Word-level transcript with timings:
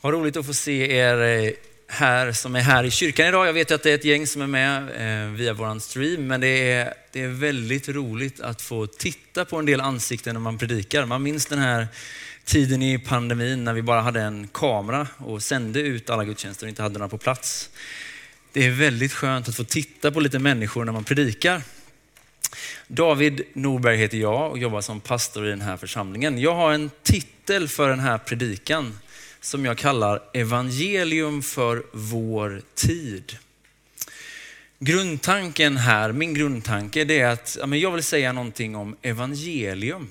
Vad 0.00 0.12
roligt 0.12 0.36
att 0.36 0.46
få 0.46 0.54
se 0.54 0.92
er 0.92 1.44
eh, 1.44 1.52
här 1.88 2.32
som 2.32 2.56
är 2.56 2.60
här 2.60 2.84
i 2.84 2.90
kyrkan 2.90 3.26
idag. 3.26 3.48
Jag 3.48 3.52
vet 3.52 3.70
att 3.70 3.82
det 3.82 3.90
är 3.90 3.94
ett 3.94 4.04
gäng 4.04 4.26
som 4.26 4.42
är 4.42 4.46
med 4.46 4.82
eh, 5.26 5.30
via 5.32 5.52
vår 5.52 5.78
stream, 5.78 6.26
men 6.26 6.40
det 6.40 6.72
är, 6.72 6.94
det 7.12 7.22
är 7.22 7.28
väldigt 7.28 7.88
roligt 7.88 8.40
att 8.40 8.62
få 8.62 8.86
titta 8.86 9.44
på 9.44 9.56
en 9.56 9.66
del 9.66 9.80
ansikten 9.80 10.34
när 10.34 10.40
man 10.40 10.58
predikar. 10.58 11.06
Man 11.06 11.22
minns 11.22 11.46
den 11.46 11.58
här 11.58 11.86
tiden 12.44 12.82
i 12.82 12.98
pandemin 12.98 13.64
när 13.64 13.72
vi 13.72 13.82
bara 13.82 14.00
hade 14.00 14.20
en 14.20 14.48
kamera 14.52 15.06
och 15.18 15.42
sände 15.42 15.80
ut 15.80 16.10
alla 16.10 16.24
gudstjänster 16.24 16.66
och 16.66 16.68
inte 16.68 16.82
hade 16.82 16.98
några 16.98 17.08
på 17.08 17.18
plats. 17.18 17.70
Det 18.52 18.66
är 18.66 18.70
väldigt 18.70 19.12
skönt 19.12 19.48
att 19.48 19.56
få 19.56 19.64
titta 19.64 20.10
på 20.10 20.20
lite 20.20 20.38
människor 20.38 20.84
när 20.84 20.92
man 20.92 21.04
predikar. 21.04 21.62
David 22.86 23.42
Norberg 23.52 23.96
heter 23.96 24.18
jag 24.18 24.50
och 24.50 24.58
jobbar 24.58 24.80
som 24.80 25.00
pastor 25.00 25.46
i 25.46 25.50
den 25.50 25.60
här 25.60 25.76
församlingen. 25.76 26.38
Jag 26.38 26.54
har 26.54 26.72
en 26.72 26.90
titel 27.02 27.68
för 27.68 27.88
den 27.88 28.00
här 28.00 28.18
predikan 28.18 28.98
som 29.46 29.64
jag 29.64 29.78
kallar 29.78 30.22
evangelium 30.32 31.42
för 31.42 31.82
vår 31.92 32.62
tid. 32.74 33.38
Grundtanken 34.78 35.76
här, 35.76 36.12
min 36.12 36.34
grundtanke, 36.34 37.04
det 37.04 37.20
är 37.20 37.28
att 37.28 37.56
ja, 37.60 37.66
men 37.66 37.80
jag 37.80 37.90
vill 37.90 38.02
säga 38.02 38.32
någonting 38.32 38.76
om 38.76 38.96
evangelium. 39.02 40.08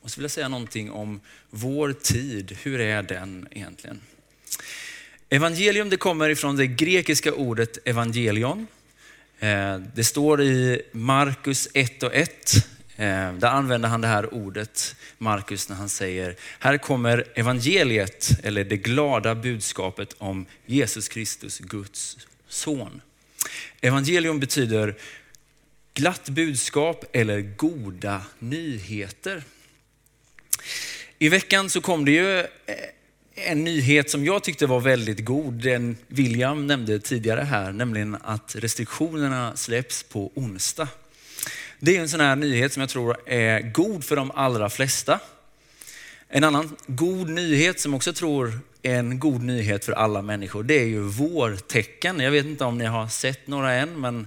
Och 0.00 0.10
så 0.10 0.16
vill 0.16 0.24
jag 0.24 0.30
säga 0.30 0.48
någonting 0.48 0.90
om 0.90 1.20
vår 1.50 1.92
tid. 1.92 2.58
Hur 2.62 2.80
är 2.80 3.02
den 3.02 3.48
egentligen? 3.50 4.00
Evangelium 5.28 5.90
det 5.90 5.96
kommer 5.96 6.30
ifrån 6.30 6.56
det 6.56 6.66
grekiska 6.66 7.32
ordet 7.32 7.78
evangelion. 7.84 8.66
Eh, 9.38 9.78
det 9.94 10.04
står 10.04 10.42
i 10.42 10.82
Markus 10.92 11.68
1 11.74 12.02
och 12.02 12.14
1 12.14 12.66
Eh, 12.96 13.32
där 13.32 13.48
använder 13.48 13.88
han 13.88 14.00
det 14.00 14.08
här 14.08 14.34
ordet, 14.34 14.96
Markus, 15.18 15.68
när 15.68 15.76
han 15.76 15.88
säger, 15.88 16.36
här 16.58 16.78
kommer 16.78 17.24
evangeliet, 17.34 18.30
eller 18.42 18.64
det 18.64 18.76
glada 18.76 19.34
budskapet 19.34 20.14
om 20.18 20.46
Jesus 20.66 21.08
Kristus, 21.08 21.58
Guds 21.58 22.18
son. 22.48 23.00
Evangelium 23.80 24.40
betyder 24.40 24.94
glatt 25.94 26.28
budskap 26.28 27.04
eller 27.12 27.40
goda 27.40 28.22
nyheter. 28.38 29.42
I 31.18 31.28
veckan 31.28 31.70
så 31.70 31.80
kom 31.80 32.04
det 32.04 32.10
ju 32.10 32.38
eh, 32.38 32.46
en 33.34 33.64
nyhet 33.64 34.10
som 34.10 34.24
jag 34.24 34.44
tyckte 34.44 34.66
var 34.66 34.80
väldigt 34.80 35.24
god, 35.24 35.54
den 35.54 35.96
William 36.08 36.66
nämnde 36.66 36.98
tidigare 36.98 37.40
här, 37.40 37.72
nämligen 37.72 38.16
att 38.22 38.56
restriktionerna 38.56 39.56
släpps 39.56 40.02
på 40.02 40.32
onsdag. 40.34 40.88
Det 41.84 41.96
är 41.96 42.00
en 42.00 42.08
sån 42.08 42.20
här 42.20 42.36
nyhet 42.36 42.72
som 42.72 42.80
jag 42.80 42.90
tror 42.90 43.16
är 43.26 43.60
god 43.60 44.04
för 44.04 44.16
de 44.16 44.30
allra 44.30 44.70
flesta. 44.70 45.20
En 46.28 46.44
annan 46.44 46.76
god 46.86 47.28
nyhet 47.28 47.80
som 47.80 47.94
också 47.94 48.12
tror 48.12 48.58
är 48.82 48.94
en 48.94 49.18
god 49.18 49.42
nyhet 49.42 49.84
för 49.84 49.92
alla 49.92 50.22
människor, 50.22 50.62
det 50.62 50.74
är 50.74 50.86
ju 50.86 51.00
vårtecken. 51.00 52.20
Jag 52.20 52.30
vet 52.30 52.46
inte 52.46 52.64
om 52.64 52.78
ni 52.78 52.84
har 52.84 53.08
sett 53.08 53.46
några 53.46 53.72
än, 53.72 54.00
men 54.00 54.26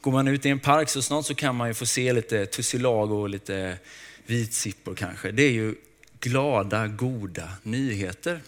går 0.00 0.12
man 0.12 0.28
ut 0.28 0.46
i 0.46 0.48
en 0.48 0.58
park 0.58 0.88
så 0.88 1.02
snart 1.02 1.26
så 1.26 1.34
kan 1.34 1.56
man 1.56 1.68
ju 1.68 1.74
få 1.74 1.86
se 1.86 2.12
lite 2.12 2.46
tussilago 2.46 3.14
och 3.22 3.28
lite 3.28 3.78
vitsippor 4.26 4.94
kanske. 4.94 5.30
Det 5.30 5.42
är 5.42 5.52
ju 5.52 5.74
glada, 6.20 6.86
goda 6.86 7.48
nyheter. 7.62 8.40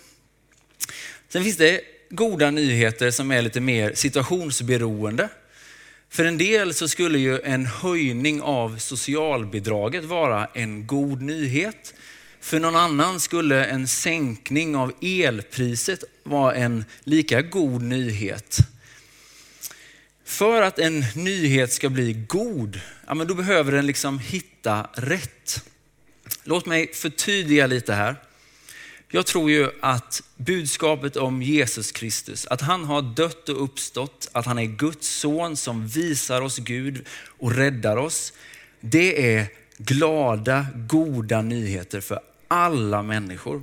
Sen 1.28 1.44
finns 1.44 1.56
det 1.56 1.80
goda 2.10 2.50
nyheter 2.50 3.10
som 3.10 3.30
är 3.30 3.42
lite 3.42 3.60
mer 3.60 3.92
situationsberoende. 3.94 5.28
För 6.10 6.24
en 6.24 6.38
del 6.38 6.74
så 6.74 6.88
skulle 6.88 7.18
ju 7.18 7.40
en 7.40 7.66
höjning 7.66 8.42
av 8.42 8.78
socialbidraget 8.78 10.04
vara 10.04 10.46
en 10.54 10.86
god 10.86 11.22
nyhet. 11.22 11.94
För 12.40 12.60
någon 12.60 12.76
annan 12.76 13.20
skulle 13.20 13.64
en 13.64 13.88
sänkning 13.88 14.76
av 14.76 14.92
elpriset 15.02 16.04
vara 16.22 16.54
en 16.54 16.84
lika 17.04 17.42
god 17.42 17.82
nyhet. 17.82 18.58
För 20.24 20.62
att 20.62 20.78
en 20.78 21.04
nyhet 21.14 21.72
ska 21.72 21.88
bli 21.88 22.12
god, 22.12 22.80
ja, 23.06 23.14
men 23.14 23.26
då 23.26 23.34
behöver 23.34 23.72
den 23.72 23.86
liksom 23.86 24.18
hitta 24.18 24.90
rätt. 24.94 25.64
Låt 26.44 26.66
mig 26.66 26.94
förtydliga 26.94 27.66
lite 27.66 27.94
här. 27.94 28.16
Jag 29.10 29.26
tror 29.26 29.50
ju 29.50 29.70
att 29.80 30.22
budskapet 30.36 31.16
om 31.16 31.42
Jesus 31.42 31.92
Kristus, 31.92 32.46
att 32.46 32.60
han 32.60 32.84
har 32.84 33.02
dött 33.02 33.48
och 33.48 33.64
uppstått, 33.64 34.28
att 34.32 34.46
han 34.46 34.58
är 34.58 34.64
Guds 34.64 35.08
son 35.08 35.56
som 35.56 35.86
visar 35.86 36.40
oss 36.40 36.58
Gud 36.58 37.06
och 37.38 37.54
räddar 37.54 37.96
oss. 37.96 38.32
Det 38.80 39.34
är 39.36 39.46
glada, 39.78 40.66
goda 40.74 41.42
nyheter 41.42 42.00
för 42.00 42.20
alla 42.48 43.02
människor. 43.02 43.62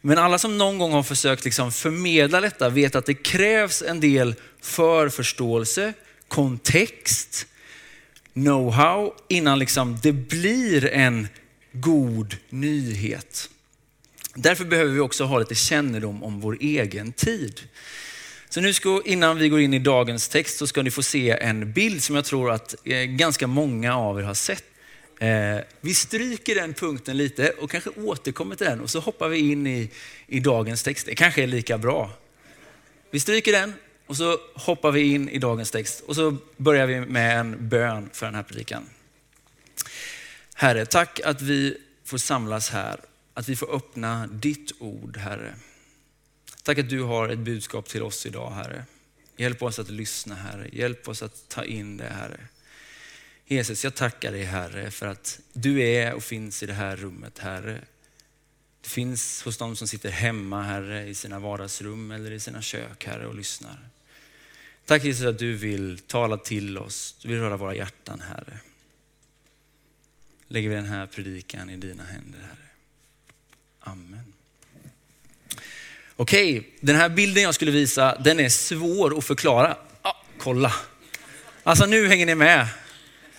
Men 0.00 0.18
alla 0.18 0.38
som 0.38 0.58
någon 0.58 0.78
gång 0.78 0.92
har 0.92 1.02
försökt 1.02 1.44
liksom 1.44 1.72
förmedla 1.72 2.40
detta 2.40 2.68
vet 2.68 2.94
att 2.94 3.06
det 3.06 3.14
krävs 3.14 3.82
en 3.82 4.00
del 4.00 4.34
förförståelse, 4.60 5.92
kontext, 6.28 7.46
know-how 8.34 9.12
innan 9.28 9.58
liksom 9.58 9.98
det 10.02 10.12
blir 10.12 10.86
en 10.86 11.28
god 11.72 12.36
nyhet. 12.48 13.50
Därför 14.40 14.64
behöver 14.64 14.92
vi 14.92 15.00
också 15.00 15.24
ha 15.24 15.38
lite 15.38 15.54
kännedom 15.54 16.22
om 16.22 16.40
vår 16.40 16.56
egen 16.60 17.12
tid. 17.12 17.60
Så 18.48 18.60
nu 18.60 18.72
ska, 18.72 19.02
innan 19.04 19.38
vi 19.38 19.48
går 19.48 19.60
in 19.60 19.74
i 19.74 19.78
dagens 19.78 20.28
text 20.28 20.58
så 20.58 20.66
ska 20.66 20.82
ni 20.82 20.90
få 20.90 21.02
se 21.02 21.30
en 21.30 21.72
bild 21.72 22.02
som 22.02 22.16
jag 22.16 22.24
tror 22.24 22.50
att 22.50 22.74
eh, 22.84 22.98
ganska 22.98 23.46
många 23.46 23.96
av 23.96 24.18
er 24.18 24.22
har 24.22 24.34
sett. 24.34 24.64
Eh, 25.20 25.58
vi 25.80 25.94
stryker 25.94 26.54
den 26.54 26.74
punkten 26.74 27.16
lite 27.16 27.50
och 27.50 27.70
kanske 27.70 27.90
återkommer 27.90 28.56
till 28.56 28.66
den 28.66 28.80
och 28.80 28.90
så 28.90 29.00
hoppar 29.00 29.28
vi 29.28 29.38
in 29.38 29.66
i, 29.66 29.90
i 30.26 30.40
dagens 30.40 30.82
text. 30.82 31.06
Det 31.06 31.14
kanske 31.14 31.42
är 31.42 31.46
lika 31.46 31.78
bra. 31.78 32.10
Vi 33.10 33.20
stryker 33.20 33.52
den 33.52 33.74
och 34.06 34.16
så 34.16 34.38
hoppar 34.54 34.92
vi 34.92 35.14
in 35.14 35.28
i 35.28 35.38
dagens 35.38 35.70
text 35.70 36.00
och 36.00 36.14
så 36.14 36.36
börjar 36.56 36.86
vi 36.86 37.00
med 37.00 37.40
en 37.40 37.68
bön 37.68 38.10
för 38.12 38.26
den 38.26 38.34
här 38.34 38.42
predikan. 38.42 38.82
Herre, 40.54 40.86
tack 40.86 41.20
att 41.24 41.42
vi 41.42 41.76
får 42.04 42.18
samlas 42.18 42.70
här 42.70 43.00
att 43.38 43.48
vi 43.48 43.56
får 43.56 43.74
öppna 43.74 44.26
ditt 44.26 44.72
ord, 44.78 45.16
Herre. 45.16 45.54
Tack 46.62 46.78
att 46.78 46.88
du 46.88 47.02
har 47.02 47.28
ett 47.28 47.38
budskap 47.38 47.88
till 47.88 48.02
oss 48.02 48.26
idag, 48.26 48.50
Herre. 48.50 48.84
Hjälp 49.36 49.62
oss 49.62 49.78
att 49.78 49.90
lyssna, 49.90 50.34
Herre. 50.34 50.68
Hjälp 50.72 51.08
oss 51.08 51.22
att 51.22 51.48
ta 51.48 51.64
in 51.64 51.96
det, 51.96 52.08
Herre. 52.08 52.40
Jesus, 53.46 53.84
jag 53.84 53.94
tackar 53.94 54.32
dig, 54.32 54.44
Herre, 54.44 54.90
för 54.90 55.06
att 55.06 55.40
du 55.52 55.82
är 55.82 56.14
och 56.14 56.22
finns 56.22 56.62
i 56.62 56.66
det 56.66 56.72
här 56.72 56.96
rummet, 56.96 57.38
Herre. 57.38 57.80
Det 58.80 58.88
finns 58.88 59.42
hos 59.42 59.58
dem 59.58 59.76
som 59.76 59.88
sitter 59.88 60.10
hemma, 60.10 60.62
Herre, 60.62 61.08
i 61.08 61.14
sina 61.14 61.38
vardagsrum 61.38 62.10
eller 62.10 62.30
i 62.30 62.40
sina 62.40 62.62
kök, 62.62 63.04
Herre, 63.04 63.26
och 63.26 63.34
lyssnar. 63.34 63.88
Tack 64.84 65.04
Jesus 65.04 65.26
att 65.26 65.38
du 65.38 65.54
vill 65.54 65.98
tala 65.98 66.36
till 66.36 66.78
oss, 66.78 67.16
du 67.22 67.28
vill 67.28 67.38
röra 67.38 67.56
våra 67.56 67.74
hjärtan, 67.74 68.20
Herre. 68.20 68.60
Lägger 70.48 70.68
vi 70.68 70.74
den 70.74 70.86
här 70.86 71.06
predikan 71.06 71.70
i 71.70 71.76
dina 71.76 72.04
händer, 72.04 72.38
Herre. 72.38 72.67
Amen. 73.92 74.24
Okej, 76.16 76.58
okay, 76.58 76.70
den 76.80 76.96
här 76.96 77.08
bilden 77.08 77.42
jag 77.42 77.54
skulle 77.54 77.70
visa, 77.70 78.16
den 78.20 78.40
är 78.40 78.48
svår 78.48 79.18
att 79.18 79.24
förklara. 79.24 79.76
Ah, 80.02 80.12
kolla. 80.38 80.72
Alltså 81.62 81.86
nu 81.86 82.08
hänger 82.08 82.26
ni 82.26 82.34
med. 82.34 82.66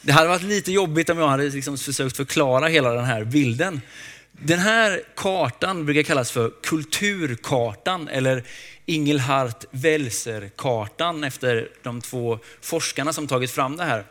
Det 0.01 0.11
hade 0.11 0.27
varit 0.27 0.43
lite 0.43 0.71
jobbigt 0.71 1.09
om 1.09 1.17
jag 1.17 1.27
hade 1.27 1.49
liksom 1.49 1.77
försökt 1.77 2.17
förklara 2.17 2.67
hela 2.67 2.93
den 2.93 3.05
här 3.05 3.23
bilden. 3.23 3.81
Den 4.31 4.59
här 4.59 5.03
kartan 5.15 5.85
brukar 5.85 6.03
kallas 6.03 6.31
för 6.31 6.51
kulturkartan 6.63 8.07
eller 8.07 8.43
Ingelhart 8.85 9.65
Welser-kartan 9.71 11.23
efter 11.23 11.69
de 11.83 12.01
två 12.01 12.39
forskarna 12.61 13.13
som 13.13 13.27
tagit 13.27 13.51
fram 13.51 13.77
det 13.77 13.83
här. 13.83 14.05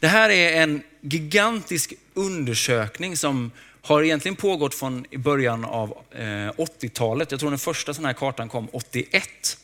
Det 0.00 0.08
här 0.08 0.30
är 0.30 0.62
en 0.62 0.82
gigantisk 1.00 1.94
undersökning 2.14 3.16
som 3.16 3.50
har 3.86 4.02
egentligen 4.02 4.36
pågått 4.36 4.74
från 4.74 5.06
början 5.16 5.64
av 5.64 5.98
eh, 6.10 6.22
80-talet. 6.22 7.30
Jag 7.30 7.40
tror 7.40 7.50
den 7.50 7.58
första 7.58 7.94
sån 7.94 8.04
här 8.04 8.12
kartan 8.12 8.48
kom 8.48 8.68
81. 8.72 9.58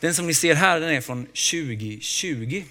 Den 0.00 0.14
som 0.14 0.26
ni 0.26 0.34
ser 0.34 0.54
här 0.54 0.80
den 0.80 0.90
är 0.90 1.00
från 1.00 1.26
2020. 1.26 2.64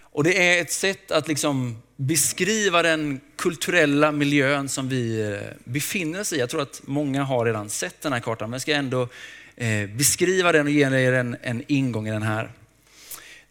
Och 0.00 0.24
det 0.24 0.48
är 0.48 0.60
ett 0.60 0.72
sätt 0.72 1.10
att 1.10 1.28
liksom 1.28 1.82
beskriva 1.96 2.82
den 2.82 3.20
kulturella 3.36 4.12
miljön 4.12 4.68
som 4.68 4.88
vi 4.88 5.32
eh, 5.32 5.40
befinner 5.64 6.20
oss 6.20 6.32
i. 6.32 6.38
Jag 6.38 6.50
tror 6.50 6.62
att 6.62 6.82
många 6.84 7.22
har 7.22 7.44
redan 7.44 7.70
sett 7.70 8.02
den 8.02 8.12
här 8.12 8.20
kartan, 8.20 8.50
men 8.50 8.54
jag 8.54 8.62
ska 8.62 8.72
ändå 8.72 9.08
eh, 9.56 9.86
beskriva 9.86 10.52
den 10.52 10.66
och 10.66 10.72
ge 10.72 10.84
er 10.84 11.12
en, 11.12 11.36
en 11.42 11.64
ingång 11.66 12.08
i 12.08 12.10
den 12.10 12.22
här. 12.22 12.50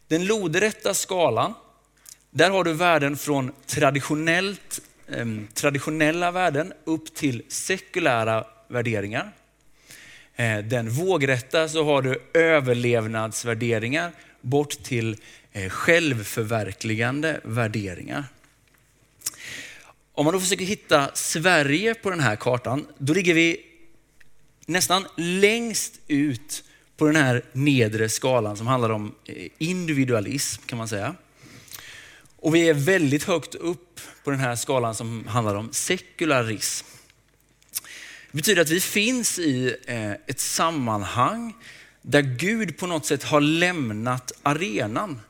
Den 0.08 0.26
lodrätta 0.26 0.94
skalan, 0.94 1.54
där 2.32 2.50
har 2.50 2.64
du 2.64 2.74
värden 2.74 3.18
från 3.18 3.52
traditionellt 3.68 4.82
Ehm, 5.12 5.48
traditionella 5.54 6.32
värden 6.32 6.74
upp 6.84 7.14
till 7.16 7.44
sekulära 7.48 8.46
värderingar. 8.68 9.32
Eh, 10.36 10.58
den 10.58 10.90
vågrätta 10.90 11.70
så 11.70 11.84
har 11.84 12.02
du 12.02 12.22
överlevnadsvärderingar 12.34 14.12
bort 14.42 14.84
till 14.84 15.18
eh, 15.52 15.70
självförverkligande 15.70 17.40
värderingar. 17.44 18.26
Om 20.14 20.26
man 20.26 20.34
då 20.34 20.40
försöker 20.40 20.66
hitta 20.66 21.12
Sverige 21.14 21.96
på 21.96 22.10
den 22.10 22.20
här 22.20 22.36
kartan, 22.36 22.86
då 22.98 23.14
ligger 23.14 23.34
vi 23.34 23.66
nästan 24.66 25.06
längst 25.18 26.00
ut 26.08 26.64
på 26.98 27.06
den 27.06 27.16
här 27.16 27.42
nedre 27.52 28.10
skalan 28.10 28.58
som 28.58 28.68
handlar 28.68 28.90
om 28.90 29.16
eh, 29.26 29.48
individualism 29.58 30.62
kan 30.66 30.78
man 30.78 30.88
säga. 30.88 31.16
Och 32.42 32.56
vi 32.56 32.70
är 32.70 32.74
väldigt 32.74 33.24
högt 33.24 33.56
upp 33.56 34.00
på 34.24 34.32
den 34.32 34.40
här 34.40 34.56
skalan 34.56 34.96
som 34.96 35.28
handlar 35.28 35.56
om 35.56 35.74
sekularism. 35.74 36.88
Det 38.32 38.38
betyder 38.38 38.62
att 38.62 38.70
vi 38.70 38.80
finns 38.80 39.40
i 39.40 39.76
eh, 39.86 40.12
ett 40.12 40.40
sammanhang 40.40 41.54
där 42.02 42.22
Gud 42.22 42.78
på 42.78 42.88
något 42.88 43.06
sätt 43.06 43.24
har 43.24 43.42
lämnat 43.42 44.32
arenan. 44.44 45.22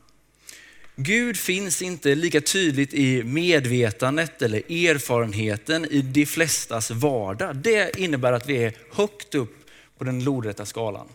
Gud 0.96 1.36
finns 1.36 1.82
inte 1.82 2.14
lika 2.14 2.40
tydligt 2.40 2.94
i 2.94 3.22
medvetandet 3.22 4.42
eller 4.42 4.58
erfarenheten 4.58 5.84
i 5.84 6.02
de 6.02 6.26
flestas 6.26 6.90
vardag. 6.90 7.56
Det 7.56 7.98
innebär 7.98 8.32
att 8.32 8.48
vi 8.48 8.56
är 8.64 8.72
högt 8.92 9.34
upp 9.34 9.56
på 9.98 10.04
den 10.04 10.24
lodrätta 10.24 10.66
skalan. 10.66 11.08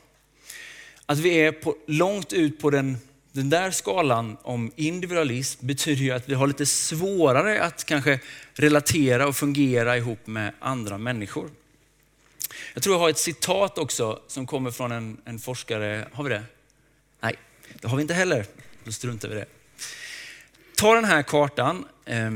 Att 1.06 1.18
vi 1.18 1.30
är 1.30 1.52
på, 1.52 1.76
långt 1.88 2.34
ut 2.34 2.60
på 2.60 2.70
den, 2.70 2.98
den 3.36 3.50
där 3.50 3.72
skalan 3.72 4.38
om 4.42 4.72
individualism 4.76 5.68
betyder 5.68 6.04
ju 6.04 6.12
att 6.12 6.30
vi 6.30 6.34
har 6.34 6.48
lite 6.48 6.66
svårare 6.66 7.64
att 7.64 7.84
kanske 7.84 8.20
relatera 8.54 9.28
och 9.28 9.36
fungera 9.36 9.98
ihop 9.98 10.28
med 10.28 10.54
andra 10.60 10.98
människor. 10.98 11.50
Jag 12.74 12.84
tror 12.84 12.96
jag 12.96 13.00
har 13.00 13.10
ett 13.10 13.18
citat 13.18 13.78
också 13.78 14.20
som 14.28 14.48
kommer 14.48 14.72
från 14.72 14.92
en, 14.92 15.18
en 15.26 15.40
forskare. 15.40 16.08
Har 16.12 16.24
vi 16.24 16.30
det? 16.30 16.44
Nej, 17.22 17.36
det 17.82 17.88
har 17.88 17.98
vi 17.98 18.02
inte 18.02 18.14
heller. 18.14 18.46
Då 18.84 18.92
struntar 18.92 19.30
vi 19.30 19.36
det. 19.36 19.46
Ta 20.76 20.96
den 20.96 21.06
här 21.06 21.24
kartan 21.24 21.86
eh, 22.06 22.32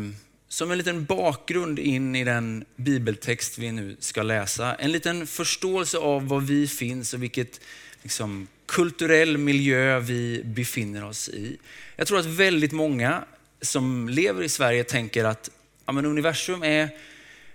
som 0.48 0.72
en 0.72 0.78
liten 0.78 1.06
bakgrund 1.06 1.80
in 1.80 2.16
i 2.16 2.24
den 2.24 2.66
bibeltext 2.76 3.58
vi 3.58 3.72
nu 3.72 3.98
ska 4.00 4.24
läsa. 4.24 4.76
En 4.76 4.92
liten 4.92 5.28
förståelse 5.28 5.98
av 5.98 6.28
var 6.28 6.40
vi 6.40 6.68
finns 6.68 7.14
och 7.14 7.24
vilket 7.24 7.62
liksom, 8.04 8.48
kulturell 8.70 9.38
miljö 9.38 10.00
vi 10.00 10.42
befinner 10.46 11.06
oss 11.06 11.30
i. 11.30 11.58
Jag 11.96 12.08
tror 12.08 12.20
att 12.20 12.26
väldigt 12.26 12.72
många 12.72 13.24
som 13.62 14.10
lever 14.10 14.44
i 14.44 14.50
Sverige 14.50 14.84
tänker 14.84 15.26
att 15.26 15.50
ja, 15.86 15.92
men 15.92 16.06
universum 16.06 16.64
är 16.64 16.90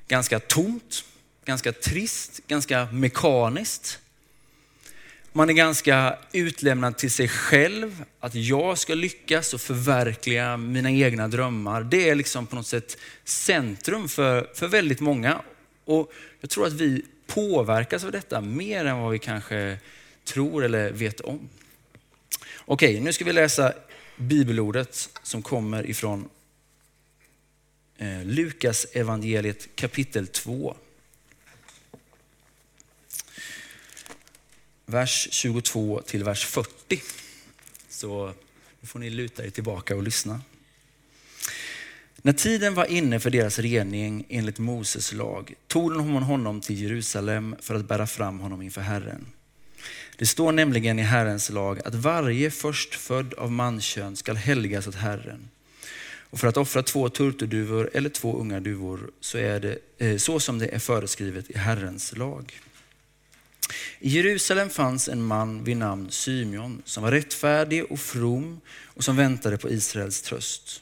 ganska 0.08 0.40
tomt 0.40 1.04
ganska 1.44 1.72
trist, 1.72 2.40
ganska 2.46 2.88
mekaniskt. 2.92 3.98
Man 5.32 5.50
är 5.50 5.54
ganska 5.54 6.18
utlämnad 6.32 6.98
till 6.98 7.10
sig 7.10 7.28
själv, 7.28 8.04
att 8.20 8.34
jag 8.34 8.78
ska 8.78 8.94
lyckas 8.94 9.54
och 9.54 9.60
förverkliga 9.60 10.56
mina 10.56 10.90
egna 10.90 11.28
drömmar. 11.28 11.82
Det 11.82 12.08
är 12.08 12.14
liksom 12.14 12.46
på 12.46 12.56
något 12.56 12.66
sätt 12.66 12.98
centrum 13.24 14.08
för, 14.08 14.50
för 14.54 14.68
väldigt 14.68 15.00
många. 15.00 15.40
Och 15.84 16.12
jag 16.40 16.50
tror 16.50 16.66
att 16.66 16.72
vi 16.72 17.02
påverkas 17.26 18.04
av 18.04 18.12
detta 18.12 18.40
mer 18.40 18.84
än 18.84 18.98
vad 18.98 19.12
vi 19.12 19.18
kanske 19.18 19.78
tror 20.24 20.64
eller 20.64 20.92
vet 20.92 21.20
om. 21.20 21.48
Okej, 22.64 23.00
nu 23.00 23.12
ska 23.12 23.24
vi 23.24 23.32
läsa 23.32 23.72
bibelordet 24.16 25.10
som 25.22 25.42
kommer 25.42 25.90
ifrån 25.90 26.28
eh, 27.98 28.24
Lukas 28.24 28.86
evangeliet 28.92 29.68
kapitel 29.76 30.26
2. 30.26 30.76
vers 34.86 35.28
22 35.30 36.02
till 36.06 36.24
vers 36.24 36.46
40. 36.46 37.02
Så 37.88 38.34
nu 38.80 38.86
får 38.86 38.98
ni 38.98 39.10
luta 39.10 39.44
er 39.44 39.50
tillbaka 39.50 39.96
och 39.96 40.02
lyssna. 40.02 40.40
När 42.16 42.32
tiden 42.32 42.74
var 42.74 42.84
inne 42.84 43.20
för 43.20 43.30
deras 43.30 43.58
rening 43.58 44.26
enligt 44.28 44.58
Moses 44.58 45.12
lag 45.12 45.54
tog 45.66 45.92
de 45.92 46.22
honom 46.22 46.60
till 46.60 46.82
Jerusalem 46.82 47.56
för 47.60 47.74
att 47.74 47.88
bära 47.88 48.06
fram 48.06 48.40
honom 48.40 48.62
inför 48.62 48.80
Herren. 48.80 49.26
Det 50.16 50.26
står 50.26 50.52
nämligen 50.52 50.98
i 50.98 51.02
Herrens 51.02 51.50
lag 51.50 51.80
att 51.84 51.94
varje 51.94 52.50
förstfödd 52.50 53.34
av 53.34 53.52
mankön 53.52 54.16
skall 54.16 54.36
helgas 54.36 54.86
åt 54.86 54.94
Herren. 54.94 55.48
Och 56.34 56.40
för 56.40 56.48
att 56.48 56.56
offra 56.56 56.82
två 56.82 57.08
turturduvor 57.08 57.90
eller 57.94 58.08
två 58.08 58.36
unga 58.36 58.60
duvor 58.60 59.10
så 59.20 59.38
är 59.38 59.60
det 59.60 59.78
eh, 59.98 60.16
så 60.16 60.40
som 60.40 60.58
det 60.58 60.66
är 60.66 60.78
föreskrivet 60.78 61.50
i 61.50 61.58
Herrens 61.58 62.16
lag. 62.16 62.60
I 63.98 64.08
Jerusalem 64.08 64.70
fanns 64.70 65.08
en 65.08 65.22
man 65.22 65.64
vid 65.64 65.76
namn 65.76 66.10
Symeon 66.10 66.82
som 66.84 67.02
var 67.02 67.10
rättfärdig 67.10 67.84
och 67.84 68.00
from 68.00 68.60
och 68.84 69.04
som 69.04 69.16
väntade 69.16 69.58
på 69.58 69.70
Israels 69.70 70.22
tröst. 70.22 70.80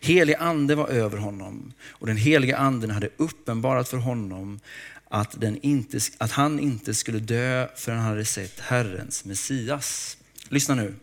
Helig 0.00 0.34
ande 0.34 0.74
var 0.74 0.88
över 0.88 1.18
honom 1.18 1.72
och 1.88 2.06
den 2.06 2.16
heliga 2.16 2.56
anden 2.56 2.90
hade 2.90 3.08
uppenbarat 3.16 3.88
för 3.88 3.96
honom 3.96 4.60
att, 5.14 5.40
den 5.40 5.58
inte, 5.62 5.98
att 6.18 6.30
han 6.30 6.60
inte 6.60 6.94
skulle 6.94 7.18
dö 7.18 7.68
förrän 7.76 7.98
han 7.98 8.08
hade 8.08 8.24
sett 8.24 8.60
Herrens 8.60 9.24
Messias. 9.24 10.16
Lyssna 10.48 10.74
nu. 10.74 10.94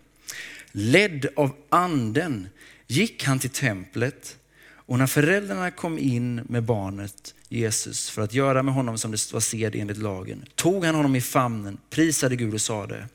Ledd 0.71 1.27
av 1.35 1.55
anden 1.69 2.47
gick 2.87 3.23
han 3.23 3.39
till 3.39 3.49
templet 3.49 4.37
och 4.69 4.97
när 4.97 5.07
föräldrarna 5.07 5.71
kom 5.71 5.99
in 5.99 6.35
med 6.35 6.63
barnet 6.63 7.35
Jesus 7.49 8.09
för 8.09 8.21
att 8.21 8.33
göra 8.33 8.63
med 8.63 8.73
honom 8.73 8.97
som 8.97 9.11
det 9.11 9.33
var 9.33 9.39
sed 9.39 9.75
enligt 9.75 9.97
lagen, 9.97 10.45
tog 10.55 10.85
han 10.85 10.95
honom 10.95 11.15
i 11.15 11.21
famnen, 11.21 11.77
prisade 11.89 12.35
Gud 12.35 12.53
och 12.53 12.61
sade, 12.61 13.07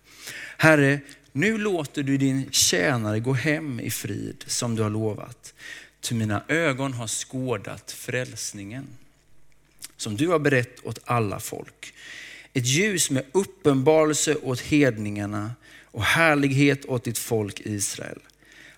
Herre, 0.56 1.00
nu 1.32 1.58
låter 1.58 2.02
du 2.02 2.16
din 2.16 2.50
tjänare 2.50 3.20
gå 3.20 3.32
hem 3.32 3.81
i 3.81 3.90
frid 3.90 4.44
som 4.46 4.76
du 4.76 4.82
har 4.82 4.90
lovat. 4.90 5.54
Ty 6.00 6.14
mina 6.14 6.42
ögon 6.49 6.92
har 6.92 7.06
skådat 7.06 7.92
frälsningen 7.92 8.87
som 9.96 10.16
du 10.16 10.28
har 10.28 10.38
berett 10.38 10.87
åt 10.87 10.98
alla 11.04 11.40
folk. 11.40 11.94
Ett 12.52 12.66
ljus 12.66 13.10
med 13.10 13.25
uppenbarelse 13.32 14.34
åt 14.34 14.60
hedningarna 14.60 15.50
och 15.84 16.02
härlighet 16.02 16.87
åt 16.87 17.04
ditt 17.04 17.19
folk 17.19 17.60
Israel. 17.64 18.19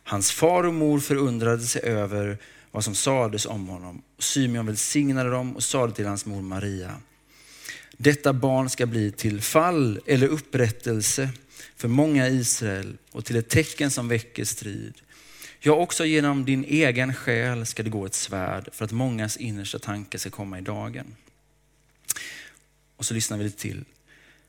Hans 0.03 0.33
far 0.33 0.65
och 0.65 0.75
mor 0.75 1.01
förundrade 1.01 1.63
sig 1.63 1.83
över 1.83 2.39
vad 2.71 2.85
som 2.85 2.95
sades 2.95 3.47
om 3.47 3.69
honom. 3.69 4.03
Symeon 4.19 4.67
välsignade 4.67 5.31
dem 5.31 5.57
och 5.57 5.63
sade 5.63 5.93
till 5.93 6.07
hans 6.07 6.27
mor 6.27 6.43
Maria, 6.43 6.95
detta 7.97 8.33
barn 8.33 8.71
ska 8.71 8.87
bli 8.87 9.13
till 9.13 9.41
fall 9.41 10.01
eller 10.07 10.29
upprättelse 10.29 11.29
för 11.77 11.89
många 11.89 12.29
i 12.29 12.37
Israel 12.37 12.97
och 13.11 13.25
till 13.25 13.37
ett 13.37 13.49
tecken 13.49 13.91
som 13.91 14.09
väcker 14.09 14.45
strid. 14.45 14.95
Ja, 15.61 15.73
också 15.73 16.05
genom 16.05 16.45
din 16.45 16.65
egen 16.65 17.15
själ 17.15 17.67
ska 17.67 17.83
det 17.83 17.91
gå 17.91 18.07
ett 18.07 18.15
svärd 18.15 18.69
för 18.73 18.85
att 18.85 18.93
mångas 18.93 19.37
innersta 19.37 19.79
tankar 19.79 20.19
ska 20.19 20.31
komma 20.31 20.59
i 20.59 20.63
dagen. 20.63 21.17
Och 22.97 23.05
så 23.05 23.15
lyssnar 23.15 23.39
vi 23.39 23.45
lite 23.45 23.59
till. 23.59 23.85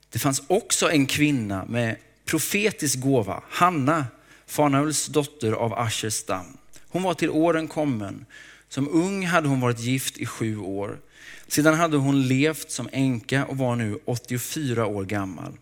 Det 0.10 0.20
fanns 0.20 0.42
också 0.48 0.92
en 0.92 1.06
kvinna 1.06 1.66
med 1.66 1.96
profetisk 2.26 3.00
gåva, 3.00 3.44
Hanna, 3.50 4.06
Fanauls 4.46 5.08
dotter 5.08 5.52
av 5.52 5.74
Ashers 5.74 6.14
stam. 6.14 6.58
Hon 6.88 7.04
var 7.04 7.14
till 7.14 7.30
åren 7.30 7.68
kommen. 7.68 8.26
Som 8.70 8.88
ung 8.88 9.26
hade 9.26 9.48
hon 9.48 9.60
varit 9.60 9.80
gift 9.80 10.18
i 10.18 10.26
sju 10.26 10.58
år. 10.58 11.00
Sedan 11.48 11.74
hade 11.74 11.98
hon 11.98 12.28
levt 12.28 12.72
som 12.72 12.90
änka 12.92 13.46
och 13.46 13.58
var 13.58 13.76
nu 13.76 14.00
84 14.06 14.86
år 14.86 15.06
gammal. 15.06 15.58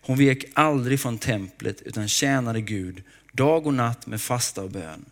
Hon 0.00 0.18
vek 0.18 0.44
aldrig 0.54 1.00
från 1.00 1.18
templet 1.18 1.82
utan 1.82 2.08
tjänade 2.08 2.60
Gud 2.60 3.02
dag 3.32 3.66
och 3.66 3.74
natt 3.74 4.06
med 4.06 4.20
fasta 4.20 4.62
och 4.62 4.70
bön. 4.70 5.04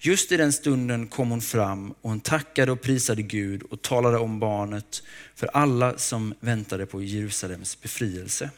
Just 0.00 0.32
i 0.32 0.36
den 0.36 0.52
stunden 0.52 1.06
kom 1.06 1.30
hon 1.30 1.40
fram 1.40 1.90
och 1.90 2.10
hon 2.10 2.20
tackade 2.20 2.72
och 2.72 2.82
prisade 2.82 3.22
Gud 3.22 3.62
och 3.62 3.82
talade 3.82 4.18
om 4.18 4.40
barnet 4.40 5.02
för 5.34 5.46
alla 5.46 5.98
som 5.98 6.34
väntade 6.40 6.86
på 6.86 7.02
Jerusalems 7.02 7.80
befrielse. 7.80 8.50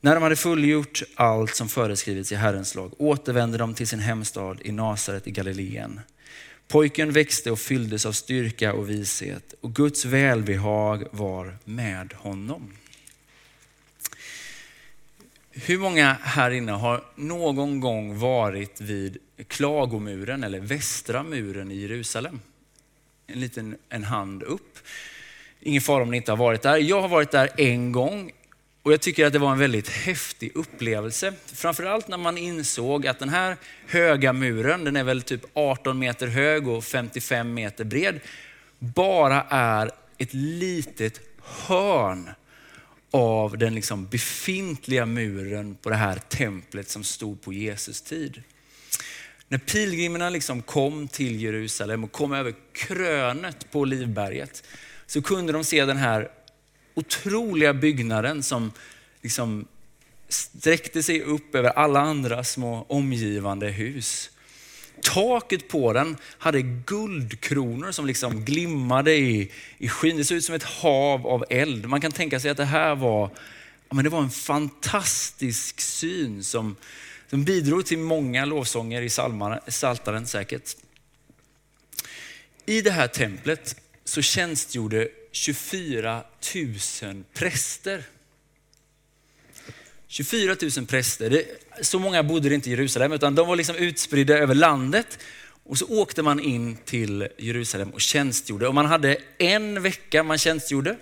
När 0.00 0.14
de 0.14 0.22
hade 0.22 0.36
fullgjort 0.36 1.02
allt 1.14 1.54
som 1.54 1.68
föreskrivits 1.68 2.32
i 2.32 2.34
Herrens 2.34 2.74
lag 2.74 2.92
återvände 2.98 3.58
de 3.58 3.74
till 3.74 3.88
sin 3.88 4.00
hemstad 4.00 4.60
i 4.64 4.72
Nasaret 4.72 5.26
i 5.26 5.30
Galileen. 5.30 6.00
Pojken 6.68 7.12
växte 7.12 7.50
och 7.50 7.58
fylldes 7.58 8.06
av 8.06 8.12
styrka 8.12 8.72
och 8.72 8.90
vishet 8.90 9.54
och 9.60 9.74
Guds 9.74 10.04
välbehag 10.04 11.04
var 11.10 11.58
med 11.64 12.12
honom. 12.12 12.72
Hur 15.52 15.78
många 15.78 16.16
här 16.22 16.50
inne 16.50 16.72
har 16.72 17.04
någon 17.14 17.80
gång 17.80 18.18
varit 18.18 18.80
vid 18.80 19.18
klagomuren 19.48 20.44
eller 20.44 20.60
västra 20.60 21.22
muren 21.22 21.70
i 21.70 21.74
Jerusalem? 21.74 22.40
En 23.26 23.40
liten 23.40 23.76
en 23.88 24.04
hand 24.04 24.42
upp. 24.42 24.78
Ingen 25.60 25.82
fara 25.82 26.02
om 26.02 26.10
ni 26.10 26.16
inte 26.16 26.32
har 26.32 26.36
varit 26.36 26.62
där. 26.62 26.76
Jag 26.76 27.00
har 27.00 27.08
varit 27.08 27.30
där 27.30 27.50
en 27.56 27.92
gång 27.92 28.32
och 28.82 28.92
jag 28.92 29.00
tycker 29.00 29.26
att 29.26 29.32
det 29.32 29.38
var 29.38 29.52
en 29.52 29.58
väldigt 29.58 29.88
häftig 29.88 30.52
upplevelse. 30.54 31.32
Framförallt 31.46 32.08
när 32.08 32.16
man 32.16 32.38
insåg 32.38 33.06
att 33.06 33.18
den 33.18 33.28
här 33.28 33.56
höga 33.86 34.32
muren, 34.32 34.84
den 34.84 34.96
är 34.96 35.04
väl 35.04 35.22
typ 35.22 35.44
18 35.52 35.98
meter 35.98 36.26
hög 36.26 36.68
och 36.68 36.84
55 36.84 37.54
meter 37.54 37.84
bred, 37.84 38.20
bara 38.78 39.42
är 39.48 39.90
ett 40.18 40.34
litet 40.34 41.20
hörn 41.42 42.30
av 43.10 43.58
den 43.58 43.74
liksom 43.74 44.06
befintliga 44.06 45.06
muren 45.06 45.74
på 45.82 45.90
det 45.90 45.96
här 45.96 46.16
templet 46.16 46.88
som 46.88 47.04
stod 47.04 47.42
på 47.42 47.52
Jesus 47.52 48.02
tid. 48.02 48.42
När 49.48 49.58
pilgrimerna 49.58 50.30
liksom 50.30 50.62
kom 50.62 51.08
till 51.08 51.42
Jerusalem 51.42 52.04
och 52.04 52.12
kom 52.12 52.32
över 52.32 52.54
krönet 52.72 53.70
på 53.70 53.80
Olivberget 53.80 54.64
så 55.06 55.22
kunde 55.22 55.52
de 55.52 55.64
se 55.64 55.84
den 55.84 55.96
här 55.96 56.30
otroliga 56.94 57.74
byggnaden 57.74 58.42
som 58.42 58.72
liksom 59.22 59.66
sträckte 60.28 61.02
sig 61.02 61.22
upp 61.22 61.54
över 61.54 61.70
alla 61.70 62.00
andra 62.00 62.44
små 62.44 62.86
omgivande 62.88 63.68
hus. 63.68 64.30
Taket 65.02 65.68
på 65.68 65.92
den 65.92 66.16
hade 66.38 66.62
guldkronor 66.62 67.92
som 67.92 68.06
liksom 68.06 68.44
glimmade 68.44 69.14
i, 69.14 69.50
i 69.78 69.88
skyn. 69.88 70.16
Det 70.16 70.24
såg 70.24 70.36
ut 70.36 70.44
som 70.44 70.54
ett 70.54 70.62
hav 70.62 71.26
av 71.26 71.44
eld. 71.50 71.88
Man 71.88 72.00
kan 72.00 72.12
tänka 72.12 72.40
sig 72.40 72.50
att 72.50 72.56
det 72.56 72.64
här 72.64 72.94
var, 72.94 73.30
men 73.90 74.04
det 74.04 74.10
var 74.10 74.22
en 74.22 74.30
fantastisk 74.30 75.80
syn 75.80 76.44
som, 76.44 76.76
som 77.30 77.44
bidrog 77.44 77.86
till 77.86 77.98
många 77.98 78.44
lovsånger 78.44 79.02
i 79.02 79.08
Psaltaren 79.70 80.26
säkert. 80.26 80.76
I 82.66 82.82
det 82.82 82.90
här 82.90 83.08
templet 83.08 83.76
så 84.04 84.22
tjänstgjorde 84.22 85.08
24 85.32 86.22
000 87.02 87.24
präster. 87.34 88.04
24 90.12 90.56
000 90.76 90.86
präster. 90.86 91.30
Det, 91.30 91.46
så 91.80 91.98
många 91.98 92.22
bodde 92.22 92.48
det 92.48 92.54
inte 92.54 92.68
i 92.68 92.72
Jerusalem, 92.72 93.12
utan 93.12 93.34
de 93.34 93.48
var 93.48 93.56
liksom 93.56 93.76
utspridda 93.76 94.38
över 94.38 94.54
landet. 94.54 95.18
Och 95.64 95.78
så 95.78 95.86
åkte 95.86 96.22
man 96.22 96.40
in 96.40 96.76
till 96.84 97.28
Jerusalem 97.38 97.90
och 97.90 98.00
tjänstgjorde. 98.00 98.68
Och 98.68 98.74
man 98.74 98.86
hade 98.86 99.16
en 99.38 99.82
vecka 99.82 100.22
man 100.22 100.38
tjänstgjorde. 100.38 100.96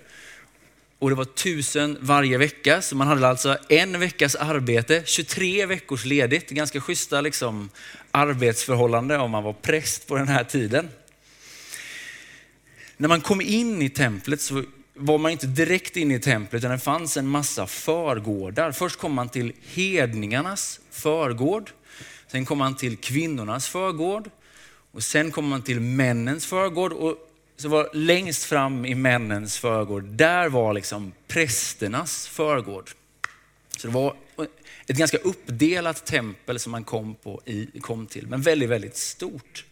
Och 0.99 1.09
det 1.09 1.15
var 1.15 1.25
tusen 1.25 1.97
varje 2.01 2.37
vecka, 2.37 2.81
så 2.81 2.95
man 2.95 3.07
hade 3.07 3.27
alltså 3.27 3.57
en 3.69 3.99
veckas 3.99 4.35
arbete, 4.35 5.03
23 5.05 5.65
veckors 5.65 6.05
ledigt. 6.05 6.49
Ganska 6.49 6.81
schyssta 6.81 7.21
liksom, 7.21 7.69
arbetsförhållande 8.11 9.17
om 9.17 9.31
man 9.31 9.43
var 9.43 9.53
präst 9.53 10.07
på 10.07 10.15
den 10.15 10.27
här 10.27 10.43
tiden. 10.43 10.89
När 12.97 13.07
man 13.07 13.21
kom 13.21 13.41
in 13.41 13.81
i 13.81 13.89
templet 13.89 14.41
så 14.41 14.63
var 14.99 15.17
man 15.17 15.31
inte 15.31 15.47
direkt 15.47 15.97
inne 15.97 16.15
i 16.15 16.19
templet, 16.19 16.59
utan 16.59 16.71
det 16.71 16.79
fanns 16.79 17.17
en 17.17 17.27
massa 17.27 17.67
förgårdar. 17.67 18.71
Först 18.71 18.99
kom 18.99 19.13
man 19.13 19.29
till 19.29 19.53
hedningarnas 19.61 20.79
förgård. 20.91 21.71
Sen 22.27 22.45
kom 22.45 22.57
man 22.57 22.75
till 22.75 22.97
kvinnornas 22.97 23.67
förgård. 23.67 24.29
Och 24.91 25.03
sen 25.03 25.31
kom 25.31 25.47
man 25.47 25.61
till 25.61 25.79
männens 25.79 26.45
förgård. 26.45 26.93
Och 26.93 27.15
så 27.57 27.69
var 27.69 27.89
längst 27.93 28.43
fram 28.43 28.85
i 28.85 28.95
männens 28.95 29.57
förgård, 29.57 30.03
där 30.03 30.49
var 30.49 30.73
liksom 30.73 31.11
prästernas 31.27 32.27
förgård. 32.27 32.89
Så 33.77 33.87
det 33.87 33.93
var 33.93 34.15
ett 34.87 34.97
ganska 34.97 35.17
uppdelat 35.17 36.05
tempel 36.05 36.59
som 36.59 36.71
man 36.71 36.83
kom, 36.83 37.15
på 37.15 37.41
i, 37.45 37.79
kom 37.81 38.07
till, 38.07 38.27
men 38.27 38.41
väldigt, 38.41 38.69
väldigt 38.69 38.97
stort. 38.97 39.65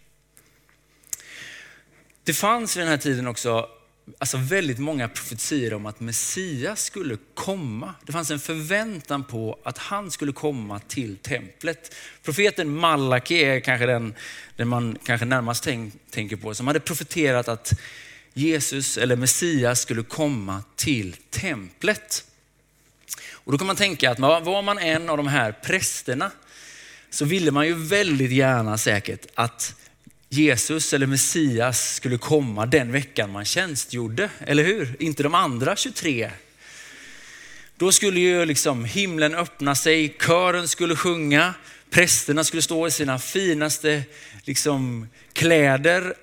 Det 2.24 2.34
fanns 2.34 2.78
vid 2.78 2.82
den 2.82 2.90
här 2.90 2.98
tiden 2.98 3.28
också 3.28 3.70
alltså 4.18 4.38
väldigt 4.38 4.80
många 4.80 5.08
profetier 5.08 5.74
om 5.74 5.86
att 5.86 6.00
Messias 6.00 6.84
skulle 6.84 7.18
komma. 7.34 7.94
Det 8.06 8.12
fanns 8.12 8.32
en 8.32 8.40
förväntan 8.40 9.24
på 9.24 9.60
att 9.64 9.78
han 9.78 10.12
skulle 10.12 10.32
komma 10.32 10.80
till 10.80 11.18
templet. 11.18 11.96
Profeten 12.24 12.76
Malaki 12.76 13.36
är 13.36 13.60
kanske 13.60 13.86
den, 13.86 14.14
den 14.56 14.68
man 14.68 14.98
kanske 15.04 15.26
närmast 15.26 15.64
tänk, 15.64 15.94
tänker 16.10 16.36
på, 16.36 16.54
som 16.54 16.68
hade 16.68 16.80
profeterat 16.80 17.48
att 17.48 17.80
Jesus 18.34 18.98
eller 18.98 19.16
Messias 19.16 19.82
skulle 19.82 20.04
komma 20.04 20.64
till 20.76 21.16
templet. 21.30 22.24
Och 23.32 23.52
då 23.52 23.58
kan 23.58 23.68
man 23.68 23.76
tänka 23.76 24.12
att 24.12 24.20
var 24.20 24.62
man 24.62 24.78
en 24.78 25.10
av 25.10 25.18
de 25.18 25.28
här 25.28 25.52
prästerna 25.52 26.32
så 27.10 27.26
ville 27.26 27.52
man 27.52 27.68
ju 27.68 27.74
väldigt 27.74 28.32
gärna 28.32 28.78
säkert 28.78 29.26
att 29.36 29.76
Jesus 30.30 30.94
eller 30.94 31.08
Messias 31.08 31.96
skulle 31.96 32.18
komma 32.18 32.66
den 32.66 32.92
veckan 32.92 33.32
man 33.32 33.46
tjänstgjorde, 33.46 34.30
eller 34.40 34.64
hur? 34.64 34.96
Inte 35.00 35.24
de 35.24 35.36
andra 35.36 35.76
23. 35.76 36.32
Då 37.78 37.92
skulle 37.92 38.20
ju 38.20 38.46
liksom 38.46 38.86
himlen 38.86 39.36
öppna 39.36 39.76
sig, 39.76 40.18
kören 40.20 40.68
skulle 40.68 40.96
sjunga, 40.96 41.54
prästerna 41.90 42.44
skulle 42.44 42.62
stå 42.62 42.88
i 42.88 42.92
sina 42.92 43.20
finaste 43.20 44.04
liksom, 44.44 45.08
kläder, 45.34 46.14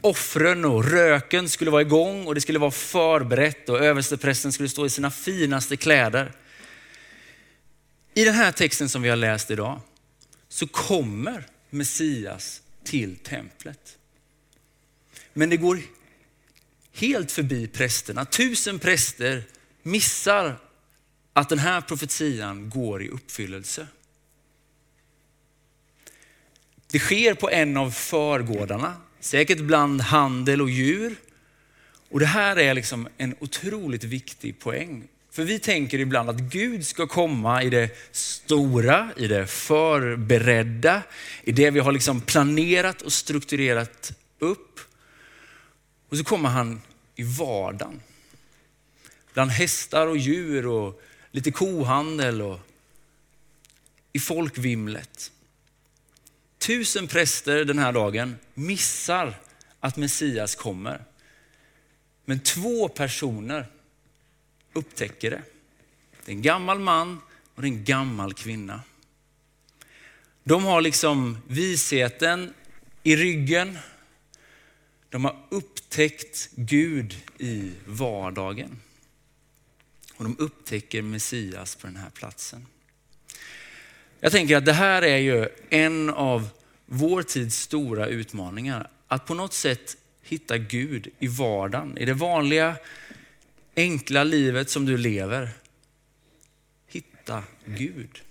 offren 0.00 0.64
och 0.64 0.84
röken 0.84 1.48
skulle 1.48 1.70
vara 1.70 1.82
igång 1.82 2.26
och 2.26 2.34
det 2.34 2.40
skulle 2.40 2.58
vara 2.58 2.70
förberett 2.70 3.68
och 3.68 3.78
översteprästen 3.78 4.52
skulle 4.52 4.68
stå 4.68 4.86
i 4.86 4.90
sina 4.90 5.10
finaste 5.10 5.76
kläder. 5.76 6.32
I 8.14 8.24
den 8.24 8.34
här 8.34 8.52
texten 8.52 8.88
som 8.88 9.02
vi 9.02 9.08
har 9.08 9.16
läst 9.16 9.50
idag 9.50 9.80
så 10.48 10.66
kommer 10.66 11.46
Messias 11.70 12.60
till 12.84 13.16
templet. 13.16 13.98
Men 15.32 15.50
det 15.50 15.56
går 15.56 15.80
helt 16.92 17.32
förbi 17.32 17.66
prästerna. 17.66 18.24
Tusen 18.24 18.78
präster 18.78 19.42
missar 19.82 20.58
att 21.32 21.48
den 21.48 21.58
här 21.58 21.80
profetian 21.80 22.70
går 22.70 23.02
i 23.02 23.08
uppfyllelse. 23.08 23.86
Det 26.86 26.98
sker 26.98 27.34
på 27.34 27.50
en 27.50 27.76
av 27.76 27.90
förgårdarna, 27.90 28.96
säkert 29.20 29.60
bland 29.60 30.00
handel 30.00 30.62
och 30.62 30.70
djur. 30.70 31.16
Och 32.08 32.20
det 32.20 32.26
här 32.26 32.58
är 32.58 32.74
liksom 32.74 33.08
en 33.16 33.34
otroligt 33.40 34.04
viktig 34.04 34.60
poäng. 34.60 35.08
För 35.34 35.44
vi 35.44 35.58
tänker 35.58 35.98
ibland 35.98 36.30
att 36.30 36.40
Gud 36.40 36.86
ska 36.86 37.06
komma 37.06 37.62
i 37.62 37.70
det 37.70 37.96
stora, 38.12 39.10
i 39.16 39.26
det 39.26 39.46
förberedda, 39.46 41.02
i 41.42 41.52
det 41.52 41.70
vi 41.70 41.80
har 41.80 41.92
liksom 41.92 42.20
planerat 42.20 43.02
och 43.02 43.12
strukturerat 43.12 44.12
upp. 44.38 44.80
Och 46.08 46.16
så 46.16 46.24
kommer 46.24 46.48
han 46.48 46.82
i 47.16 47.22
vardagen. 47.22 48.00
Bland 49.32 49.50
hästar 49.50 50.06
och 50.06 50.16
djur 50.16 50.66
och 50.66 51.02
lite 51.30 51.50
kohandel 51.50 52.42
och 52.42 52.60
i 54.12 54.18
folkvimlet. 54.18 55.32
Tusen 56.58 57.06
präster 57.06 57.64
den 57.64 57.78
här 57.78 57.92
dagen 57.92 58.36
missar 58.54 59.34
att 59.80 59.96
Messias 59.96 60.54
kommer. 60.54 61.04
Men 62.24 62.40
två 62.40 62.88
personer 62.88 63.66
upptäcker 64.74 65.30
det. 65.30 65.42
Det 66.24 66.32
är 66.32 66.36
en 66.36 66.42
gammal 66.42 66.78
man 66.78 67.20
och 67.54 67.62
det 67.62 67.68
är 67.68 67.72
en 67.72 67.84
gammal 67.84 68.34
kvinna. 68.34 68.80
De 70.44 70.64
har 70.64 70.80
liksom 70.80 71.38
visheten 71.46 72.54
i 73.02 73.16
ryggen. 73.16 73.78
De 75.08 75.24
har 75.24 75.36
upptäckt 75.48 76.50
Gud 76.54 77.16
i 77.38 77.72
vardagen. 77.86 78.80
Och 80.16 80.24
de 80.24 80.36
upptäcker 80.38 81.02
Messias 81.02 81.76
på 81.76 81.86
den 81.86 81.96
här 81.96 82.10
platsen. 82.10 82.66
Jag 84.20 84.32
tänker 84.32 84.56
att 84.56 84.64
det 84.64 84.72
här 84.72 85.02
är 85.02 85.18
ju 85.18 85.48
en 85.70 86.10
av 86.10 86.48
vår 86.86 87.22
tids 87.22 87.58
stora 87.58 88.06
utmaningar. 88.06 88.90
Att 89.08 89.26
på 89.26 89.34
något 89.34 89.54
sätt 89.54 89.96
hitta 90.22 90.58
Gud 90.58 91.08
i 91.18 91.26
vardagen, 91.26 91.98
i 91.98 92.04
det 92.04 92.14
vanliga 92.14 92.76
enkla 93.76 94.24
livet 94.24 94.70
som 94.70 94.86
du 94.86 94.96
lever. 94.96 95.50
Hitta 96.86 97.42
Gud. 97.64 98.22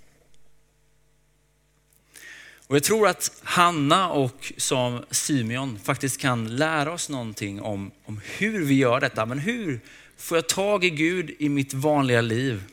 Och 2.68 2.76
jag 2.76 2.84
tror 2.84 3.08
att 3.08 3.42
Hanna 3.44 4.10
och 4.10 4.54
som 4.58 5.06
Simeon 5.12 5.80
faktiskt 5.80 6.22
kan 6.22 6.56
lära 6.56 6.92
oss 6.92 7.10
någonting 7.10 7.62
om, 7.62 7.92
om 8.06 8.22
hur 8.26 8.66
vi 8.66 8.74
gör 8.74 9.00
detta. 9.00 9.26
Men 9.26 9.40
hur 9.40 9.80
får 10.18 10.38
jag 10.38 10.50
tag 10.50 10.84
i 10.84 10.90
Gud 10.90 11.36
i 11.40 11.50
mitt 11.50 11.74
vanliga 11.74 12.22
liv? 12.22 12.64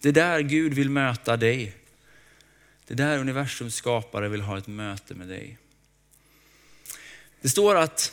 Det 0.00 0.08
är 0.08 0.12
där 0.12 0.40
Gud 0.40 0.74
vill 0.74 0.90
möta 0.90 1.36
dig. 1.36 1.76
Det 2.86 2.94
är 2.94 2.96
där 2.96 3.18
universums 3.18 3.74
skapare 3.74 4.28
vill 4.28 4.40
ha 4.40 4.58
ett 4.58 4.66
möte 4.66 5.14
med 5.14 5.28
dig. 5.28 5.58
Det 7.40 7.48
står 7.48 7.76
att 7.76 8.12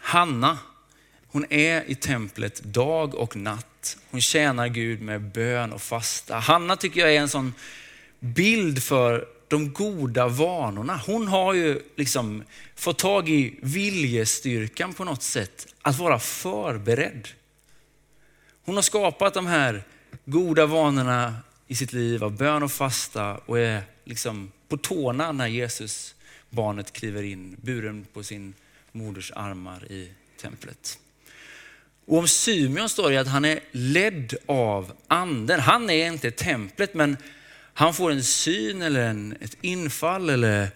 Hanna 0.00 0.58
hon 1.30 1.52
är 1.52 1.90
i 1.90 1.94
templet 1.94 2.62
dag 2.62 3.14
och 3.14 3.36
natt. 3.36 3.96
Hon 4.10 4.20
tjänar 4.20 4.68
Gud 4.68 5.02
med 5.02 5.22
bön 5.22 5.72
och 5.72 5.82
fasta. 5.82 6.38
Hanna 6.38 6.76
tycker 6.76 7.00
jag 7.00 7.14
är 7.14 7.20
en 7.20 7.28
sån 7.28 7.54
bild 8.20 8.82
för 8.82 9.28
de 9.48 9.72
goda 9.72 10.28
vanorna. 10.28 11.00
Hon 11.06 11.28
har 11.28 11.54
ju 11.54 11.82
liksom 11.96 12.44
fått 12.74 12.98
tag 12.98 13.28
i 13.28 13.58
viljestyrkan 13.62 14.94
på 14.94 15.04
något 15.04 15.22
sätt, 15.22 15.74
att 15.82 15.98
vara 15.98 16.18
förberedd. 16.18 17.28
Hon 18.64 18.74
har 18.74 18.82
skapat 18.82 19.34
de 19.34 19.46
här 19.46 19.82
goda 20.24 20.66
vanorna 20.66 21.34
i 21.66 21.74
sitt 21.74 21.92
liv 21.92 22.24
av 22.24 22.36
bön 22.36 22.62
och 22.62 22.72
fasta 22.72 23.36
och 23.36 23.58
är 23.58 23.82
liksom 24.04 24.52
på 24.68 24.76
tårna 24.76 25.32
när 25.32 25.46
Jesus, 25.46 26.14
barnet, 26.50 26.92
kliver 26.92 27.22
in 27.22 27.56
buren 27.62 28.06
på 28.12 28.22
sin 28.22 28.54
moders 28.92 29.32
armar 29.34 29.92
i 29.92 30.12
templet. 30.40 30.98
Och 32.08 32.18
om 32.18 32.28
Symeon 32.28 32.88
står 32.88 33.10
det 33.10 33.16
att 33.16 33.28
han 33.28 33.44
är 33.44 33.60
ledd 33.72 34.34
av 34.46 34.92
anden. 35.08 35.60
Han 35.60 35.90
är 35.90 36.06
inte 36.06 36.30
templet, 36.30 36.94
men 36.94 37.16
han 37.74 37.94
får 37.94 38.10
en 38.10 38.24
syn 38.24 38.82
eller 38.82 39.00
en, 39.00 39.36
ett 39.40 39.56
infall 39.60 40.30
eller 40.30 40.70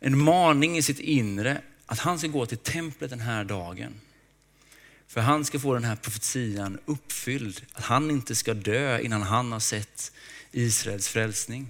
en 0.00 0.18
maning 0.18 0.76
i 0.76 0.82
sitt 0.82 1.00
inre 1.00 1.60
att 1.86 1.98
han 1.98 2.18
ska 2.18 2.28
gå 2.28 2.46
till 2.46 2.58
templet 2.58 3.10
den 3.10 3.20
här 3.20 3.44
dagen. 3.44 3.94
För 5.08 5.20
han 5.20 5.44
ska 5.44 5.58
få 5.58 5.74
den 5.74 5.84
här 5.84 5.96
profetian 5.96 6.78
uppfylld. 6.86 7.62
Att 7.72 7.84
han 7.84 8.10
inte 8.10 8.34
ska 8.34 8.54
dö 8.54 9.00
innan 9.00 9.22
han 9.22 9.52
har 9.52 9.60
sett 9.60 10.12
Israels 10.52 11.08
frälsning. 11.08 11.68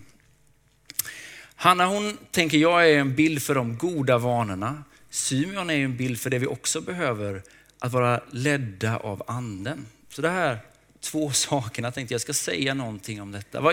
Hanna 1.55 1.87
hon 1.87 2.19
tänker 2.31 2.59
jag 2.59 2.91
är 2.91 2.99
en 2.99 3.15
bild 3.15 3.43
för 3.43 3.55
de 3.55 3.79
goda 3.79 4.19
vanorna. 4.19 4.85
Symeon 5.11 5.71
är 5.71 5.85
en 5.85 5.97
bild 5.97 6.21
för 6.21 6.31
det 6.31 6.39
vi 6.39 6.47
också 6.47 6.81
behöver, 6.81 7.43
att 7.85 7.93
vara 7.93 8.21
ledda 8.31 8.97
av 8.97 9.23
anden. 9.27 9.87
Så 10.09 10.23
det 10.23 10.29
här 10.29 10.59
två 11.01 11.33
sakerna 11.33 11.93
tänkte 11.93 12.15
jag 12.15 12.21
ska 12.21 12.33
säga 12.33 12.75
någonting 12.75 13.23
om 13.23 13.33
detta. 13.33 13.73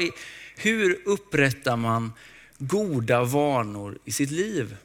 Hur 0.55 0.99
upprättar 1.05 1.77
man 1.77 2.13
goda 2.57 3.23
vanor 3.23 3.97
i 4.05 4.11
sitt 4.11 4.31
liv? 4.31 4.75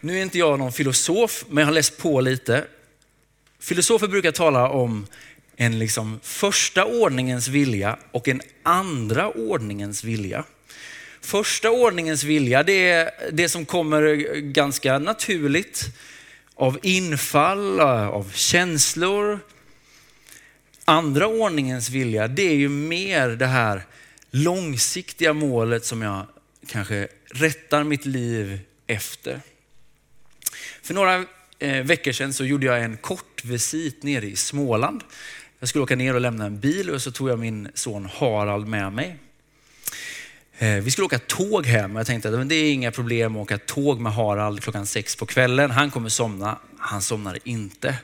Nu 0.00 0.18
är 0.18 0.22
inte 0.22 0.38
jag 0.38 0.58
någon 0.58 0.72
filosof, 0.72 1.44
men 1.48 1.58
jag 1.62 1.66
har 1.66 1.74
läst 1.74 1.98
på 1.98 2.20
lite. 2.20 2.64
Filosofer 3.58 4.08
brukar 4.08 4.32
tala 4.32 4.68
om 4.68 5.06
en 5.56 5.78
liksom 5.78 6.20
första 6.22 6.84
ordningens 6.84 7.48
vilja 7.48 7.98
och 8.12 8.28
en 8.28 8.42
andra 8.62 9.30
ordningens 9.30 10.04
vilja. 10.04 10.44
Första 11.20 11.70
ordningens 11.70 12.24
vilja, 12.24 12.62
det 12.62 12.88
är 12.88 13.10
det 13.32 13.48
som 13.48 13.66
kommer 13.66 14.14
ganska 14.40 14.98
naturligt 14.98 15.84
av 16.56 16.78
infall, 16.82 17.80
av 17.80 18.32
känslor. 18.34 19.40
Andra 20.84 21.26
ordningens 21.26 21.90
vilja, 21.90 22.28
det 22.28 22.42
är 22.42 22.54
ju 22.54 22.68
mer 22.68 23.28
det 23.28 23.46
här 23.46 23.82
långsiktiga 24.30 25.32
målet 25.32 25.84
som 25.84 26.02
jag 26.02 26.26
kanske 26.66 27.08
rättar 27.30 27.84
mitt 27.84 28.06
liv 28.06 28.60
efter. 28.86 29.40
För 30.82 30.94
några 30.94 31.24
eh, 31.58 31.84
veckor 31.84 32.12
sedan 32.12 32.32
så 32.32 32.44
gjorde 32.44 32.66
jag 32.66 32.82
en 32.82 32.96
kort 32.96 33.44
visit 33.44 34.02
nere 34.02 34.26
i 34.26 34.36
Småland. 34.36 35.04
Jag 35.58 35.68
skulle 35.68 35.82
åka 35.82 35.96
ner 35.96 36.14
och 36.14 36.20
lämna 36.20 36.46
en 36.46 36.60
bil 36.60 36.90
och 36.90 37.02
så 37.02 37.10
tog 37.10 37.28
jag 37.28 37.38
min 37.38 37.68
son 37.74 38.08
Harald 38.12 38.66
med 38.66 38.92
mig. 38.92 39.18
Eh, 40.58 40.74
vi 40.74 40.90
skulle 40.90 41.04
åka 41.04 41.18
tåg 41.18 41.66
hem 41.66 41.96
och 41.96 42.00
jag 42.00 42.06
tänkte 42.06 42.28
att 42.28 42.48
det 42.48 42.54
är 42.54 42.72
inga 42.72 42.90
problem 42.90 43.36
att 43.36 43.42
åka 43.42 43.58
tåg 43.58 44.00
med 44.00 44.12
Harald 44.12 44.62
klockan 44.62 44.86
sex 44.86 45.16
på 45.16 45.26
kvällen. 45.26 45.70
Han 45.70 45.90
kommer 45.90 46.08
somna. 46.08 46.58
Han 46.78 47.02
somnade 47.02 47.38
inte. 47.44 47.96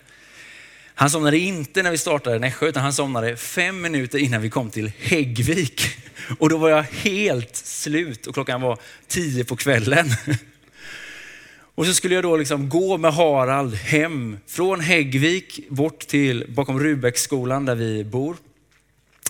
Han 0.95 1.11
somnade 1.11 1.39
inte 1.39 1.83
när 1.83 1.91
vi 1.91 1.99
startade 1.99 2.39
Nässjö 2.39 2.69
utan 2.69 2.83
han 2.83 2.93
somnade 2.93 3.37
fem 3.37 3.81
minuter 3.81 4.19
innan 4.19 4.43
vi 4.43 4.51
kom 4.51 4.71
till 4.71 4.93
Häggvik. 4.99 5.83
Och 6.39 6.49
då 6.49 6.57
var 6.57 6.69
jag 6.69 6.83
helt 6.83 7.57
slut 7.57 8.27
och 8.27 8.35
klockan 8.35 8.61
var 8.61 8.79
tio 9.09 9.45
på 9.45 9.57
kvällen. 9.57 10.07
Och 11.75 11.87
så 11.87 11.95
skulle 11.95 12.15
jag 12.15 12.25
då 12.25 12.37
liksom 12.37 12.69
gå 12.69 12.99
med 12.99 13.15
Harald 13.15 13.75
hem 13.75 14.39
från 14.47 14.81
Häggvik 14.81 15.61
bort 15.69 16.01
till 16.01 16.47
bakom 16.49 16.81
Rubäcksskolan 16.81 17.65
där 17.65 17.75
vi 17.75 18.05
bor 18.05 18.37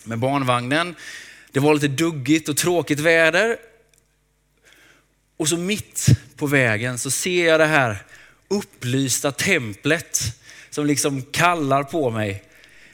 med 0.04 0.18
barnvagnen. 0.18 0.94
Det 1.52 1.60
var 1.60 1.74
lite 1.74 1.88
duggigt 1.88 2.48
och 2.48 2.56
tråkigt 2.56 3.00
väder. 3.00 3.56
Och 5.36 5.48
så 5.48 5.56
mitt 5.56 6.06
på 6.36 6.46
vägen 6.46 6.98
så 6.98 7.10
ser 7.10 7.48
jag 7.48 7.60
det 7.60 7.66
här 7.66 7.96
upplysta 8.48 9.32
templet 9.32 10.20
som 10.70 10.86
liksom 10.86 11.22
kallar 11.22 11.84
på 11.84 12.10
mig. 12.10 12.42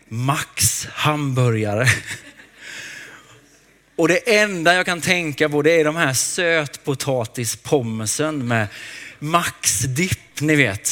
Max 0.09 0.87
hamburgare. 0.87 1.87
Och 3.97 4.09
det 4.09 4.41
enda 4.41 4.75
jag 4.75 4.87
kan 4.87 5.01
tänka 5.01 5.49
på 5.49 5.63
det 5.63 5.81
är 5.81 5.85
de 5.85 5.97
här 5.97 6.13
sötpotatispommesen 6.13 8.49
med 8.49 8.67
Max 9.19 9.81
dipp, 9.81 10.41
ni 10.41 10.57
vet. 10.57 10.91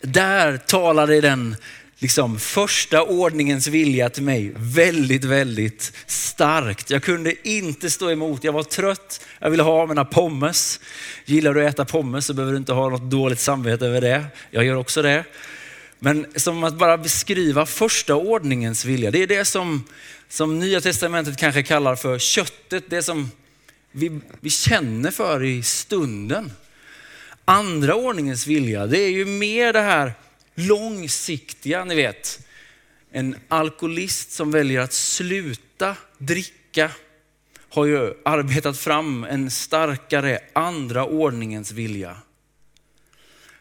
Där 0.00 0.56
talade 0.56 1.20
den 1.20 1.56
liksom 2.00 2.38
första 2.38 3.02
ordningens 3.02 3.66
vilja 3.66 4.10
till 4.10 4.22
mig 4.22 4.52
väldigt, 4.56 5.24
väldigt 5.24 5.92
starkt. 6.06 6.90
Jag 6.90 7.02
kunde 7.02 7.48
inte 7.48 7.90
stå 7.90 8.10
emot. 8.10 8.44
Jag 8.44 8.52
var 8.52 8.62
trött. 8.62 9.20
Jag 9.38 9.50
ville 9.50 9.62
ha 9.62 9.86
mina 9.86 10.04
pommes. 10.04 10.80
Gillar 11.24 11.54
du 11.54 11.66
att 11.66 11.74
äta 11.74 11.84
pommes 11.84 12.26
så 12.26 12.34
behöver 12.34 12.52
du 12.52 12.58
inte 12.58 12.72
ha 12.72 12.88
något 12.88 13.10
dåligt 13.10 13.40
samvete 13.40 13.86
över 13.86 14.00
det. 14.00 14.24
Jag 14.50 14.64
gör 14.64 14.74
också 14.74 15.02
det. 15.02 15.24
Men 15.98 16.26
som 16.36 16.64
att 16.64 16.74
bara 16.74 16.98
beskriva 16.98 17.66
första 17.66 18.14
ordningens 18.14 18.84
vilja. 18.84 19.10
Det 19.10 19.22
är 19.22 19.26
det 19.26 19.44
som, 19.44 19.84
som 20.28 20.58
Nya 20.58 20.80
Testamentet 20.80 21.36
kanske 21.36 21.62
kallar 21.62 21.96
för 21.96 22.18
köttet. 22.18 22.84
Det 22.90 23.02
som 23.02 23.30
vi, 23.92 24.20
vi 24.40 24.50
känner 24.50 25.10
för 25.10 25.44
i 25.44 25.62
stunden. 25.62 26.52
Andra 27.44 27.94
ordningens 27.94 28.46
vilja, 28.46 28.86
det 28.86 28.98
är 28.98 29.10
ju 29.10 29.24
mer 29.24 29.72
det 29.72 29.80
här 29.80 30.12
långsiktiga, 30.60 31.84
ni 31.84 31.94
vet. 31.94 32.46
En 33.10 33.36
alkoholist 33.48 34.32
som 34.32 34.50
väljer 34.50 34.80
att 34.80 34.92
sluta 34.92 35.96
dricka 36.18 36.90
har 37.68 37.86
ju 37.86 38.14
arbetat 38.24 38.78
fram 38.78 39.24
en 39.24 39.50
starkare 39.50 40.38
andra 40.52 41.04
ordningens 41.04 41.72
vilja. 41.72 42.16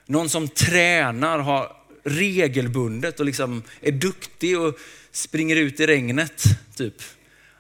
Någon 0.06 0.30
som 0.30 0.48
tränar 0.48 1.40
har 1.40 1.76
regelbundet 2.04 3.20
och 3.20 3.26
liksom 3.26 3.64
är 3.82 3.92
duktig 3.92 4.60
och 4.60 4.80
springer 5.12 5.56
ut 5.56 5.80
i 5.80 5.88
regnet. 5.88 6.44
typ. 6.76 7.04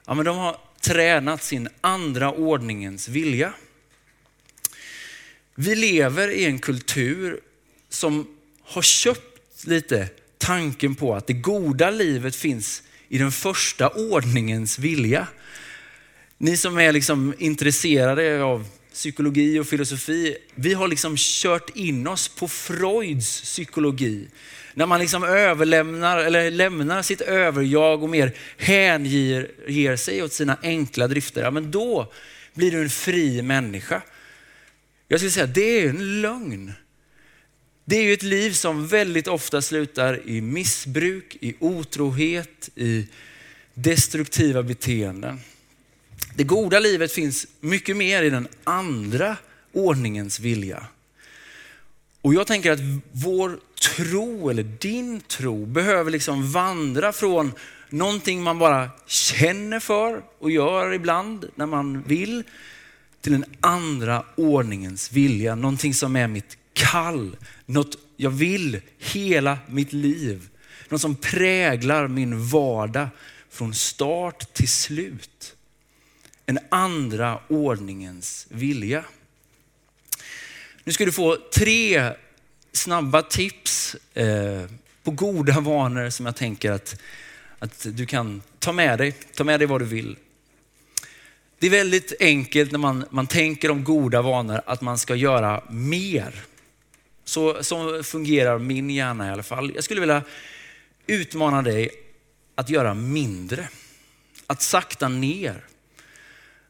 Ja, 0.06 0.13
men 0.13 0.25
de 0.25 0.38
har 0.38 0.58
tränat 0.82 1.43
sin 1.43 1.69
andra 1.82 2.32
ordningens 2.32 3.08
vilja. 3.08 3.54
Vi 5.56 5.75
lever 5.75 6.28
i 6.28 6.45
en 6.45 6.60
kultur 6.60 7.39
som 7.89 8.38
har 8.63 8.82
köpt 8.82 9.29
lite 9.67 10.08
tanken 10.38 10.95
på 10.95 11.15
att 11.15 11.28
det 11.28 11.34
goda 11.34 11.89
livet 11.89 12.36
finns 12.36 12.84
i 13.10 13.17
den 13.17 13.32
första 13.32 13.89
ordningens 13.89 14.80
vilja. 14.80 15.28
Ni 16.38 16.58
som 16.58 16.80
är 16.80 16.91
liksom 16.91 17.34
intresserade 17.38 18.43
av 18.43 18.67
psykologi 18.93 19.60
och 19.60 19.67
filosofi, 19.67 20.38
vi 20.56 20.74
har 20.74 20.88
liksom 20.88 21.15
kört 21.17 21.76
in 21.76 22.08
oss 22.08 22.28
på 22.28 22.48
Freuds 22.48 23.41
psykologi. 23.41 24.28
När 24.74 24.86
man 24.86 25.00
liksom 25.00 25.24
överlämnar 25.24 26.17
eller 26.17 26.52
lämnar 26.52 27.02
sitt 27.02 27.22
överjag 27.22 28.04
och 28.04 28.10
mer 28.10 28.32
hänger 28.58 29.95
sig 29.95 30.24
åt 30.24 30.34
sina 30.34 30.58
enkla 30.62 31.08
drifter, 31.08 31.41
ja, 31.41 31.52
men 31.52 31.72
då 31.72 32.13
blir 32.54 32.72
du 32.72 32.82
en 32.82 32.89
fri 32.89 33.41
människa. 33.41 34.02
Jag 35.08 35.19
skulle 35.19 35.32
säga 35.32 35.43
att 35.43 35.56
det 35.56 35.82
är 35.82 35.89
en 35.89 36.22
lögn. 36.22 36.74
Det 37.89 37.95
är 37.95 38.04
ju 38.04 38.13
ett 38.13 38.23
liv 38.23 38.52
som 38.52 38.88
väldigt 38.88 39.28
ofta 39.28 39.62
slutar 39.62 40.30
i 40.30 40.41
missbruk, 40.41 41.38
i 41.41 41.56
otrohet, 41.60 42.69
i 42.75 43.08
destruktiva 43.73 44.63
beteenden. 44.63 45.39
Det 46.36 46.43
goda 46.43 46.80
livet 46.80 47.12
finns 47.12 47.47
mycket 47.60 47.97
mer 47.97 48.23
i 48.23 48.30
den 48.30 48.47
andra 48.63 49.38
ordningens 49.73 50.39
vilja. 50.39 50.84
Och 52.21 52.34
jag 52.34 52.47
tänker 52.47 52.71
att 52.71 52.80
vår 53.12 53.60
tro, 53.95 54.49
eller 54.49 54.63
din 54.63 55.21
tro, 55.21 55.65
behöver 55.65 56.12
liksom 56.12 56.52
vandra 56.52 57.13
från 57.13 57.52
någonting 57.89 58.43
man 58.43 58.60
bara 58.60 58.89
känner 59.08 59.80
för 59.80 60.21
och 60.39 60.52
gör 60.52 60.93
ibland 60.93 61.45
när 61.56 61.65
man 61.65 62.02
vill, 62.02 62.43
till 63.21 63.32
den 63.32 63.45
andra 63.60 64.23
ordningens 64.36 65.12
vilja. 65.12 65.56
Någonting 65.56 65.93
som 65.93 66.15
är 66.15 66.28
mitt 66.28 66.59
kall, 66.80 67.38
något 67.65 67.98
jag 68.18 68.30
vill 68.30 68.82
hela 68.98 69.58
mitt 69.68 69.94
liv. 69.94 70.50
Något 70.89 71.02
som 71.02 71.15
präglar 71.15 72.08
min 72.08 72.48
vardag 72.48 73.08
från 73.50 73.74
start 73.74 74.54
till 74.54 74.70
slut. 74.70 75.56
En 76.46 76.60
andra 76.70 77.39
ordningens 77.48 78.48
vilja. 78.50 79.04
Nu 80.84 80.92
ska 80.92 81.06
du 81.06 81.12
få 81.12 81.38
tre 81.54 82.12
snabba 82.74 83.22
tips 83.22 83.96
eh, 84.13 84.65
på 85.04 85.12
goda 85.12 85.60
vanor 85.60 86.10
som 86.10 86.26
jag 86.26 86.36
tänker 86.36 86.72
att, 86.72 87.02
att 87.60 87.88
du 87.89 88.06
kan 88.06 88.42
ta 88.60 88.72
med 88.72 88.98
dig. 88.98 89.12
Ta 89.12 89.44
med 89.44 89.60
dig 89.60 89.68
vad 89.68 89.82
du 89.82 89.86
vill. 89.86 90.18
Det 91.60 91.68
är 91.68 91.72
väldigt 91.72 92.13
enkelt 92.20 92.72
när 92.72 92.80
man, 92.80 93.06
man 93.10 93.28
tänker 93.28 93.72
om 93.72 93.84
goda 93.84 94.22
vanor 94.22 94.62
att 94.65 94.82
man 94.82 94.98
ska 94.98 95.15
göra 95.15 95.63
mer. 95.70 96.46
Så, 97.30 97.63
så 97.63 98.04
fungerar 98.04 98.60
min 98.60 98.89
hjärna 98.89 99.28
i 99.28 99.32
alla 99.32 99.44
fall. 99.44 99.72
Jag 99.76 99.84
skulle 99.84 100.00
vilja 100.00 100.24
utmana 101.08 101.62
dig 101.62 101.89
att 102.56 102.70
göra 102.70 102.94
mindre. 102.94 103.70
Att 104.48 104.62
sakta 104.62 105.08
ner. 105.08 105.65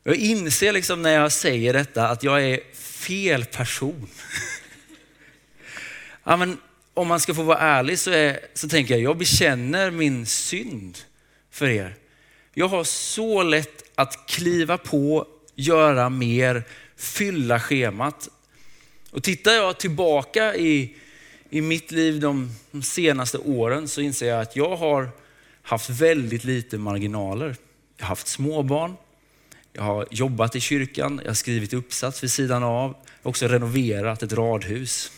Jag 0.03 0.15
inser 0.15 0.73
liksom 0.73 1.01
när 1.01 1.13
jag 1.13 1.31
säger 1.31 1.73
detta 1.73 2.07
att 2.07 2.23
jag 2.23 2.43
är 2.43 2.59
fel 2.75 3.45
person. 3.45 4.09
ja, 6.23 6.37
men 6.37 6.57
om 6.93 7.07
man 7.07 7.19
ska 7.19 7.33
få 7.33 7.43
vara 7.43 7.59
ärlig 7.59 7.99
så, 7.99 8.11
är, 8.11 8.39
så 8.53 8.69
tänker 8.69 8.93
jag, 8.93 9.03
jag 9.03 9.17
bekänner 9.17 9.91
min 9.91 10.25
synd 10.25 10.97
för 11.51 11.69
er. 11.69 11.95
Jag 12.53 12.67
har 12.67 12.83
så 12.83 13.43
lätt 13.43 13.83
att 13.95 14.27
kliva 14.27 14.77
på, 14.77 15.27
göra 15.55 16.09
mer, 16.09 16.63
fylla 16.97 17.59
schemat. 17.59 18.29
Och 19.11 19.23
tittar 19.23 19.51
jag 19.51 19.77
tillbaka 19.77 20.55
i, 20.55 20.95
i 21.49 21.61
mitt 21.61 21.91
liv 21.91 22.19
de, 22.19 22.55
de 22.71 22.81
senaste 22.81 23.37
åren 23.37 23.87
så 23.87 24.01
inser 24.01 24.27
jag 24.27 24.41
att 24.41 24.55
jag 24.55 24.75
har 24.75 25.09
haft 25.61 25.89
väldigt 25.89 26.43
lite 26.43 26.77
marginaler. 26.77 27.55
Jag 27.97 28.05
har 28.05 28.09
haft 28.09 28.27
småbarn, 28.27 28.95
jag 29.73 29.83
har 29.83 30.07
jobbat 30.11 30.55
i 30.55 30.59
kyrkan, 30.59 31.19
jag 31.23 31.29
har 31.29 31.35
skrivit 31.35 31.73
uppsats 31.73 32.23
vid 32.23 32.31
sidan 32.31 32.63
av, 32.63 32.89
jag 32.89 33.23
har 33.23 33.29
också 33.29 33.47
renoverat 33.47 34.23
ett 34.23 34.33
radhus. 34.33 35.11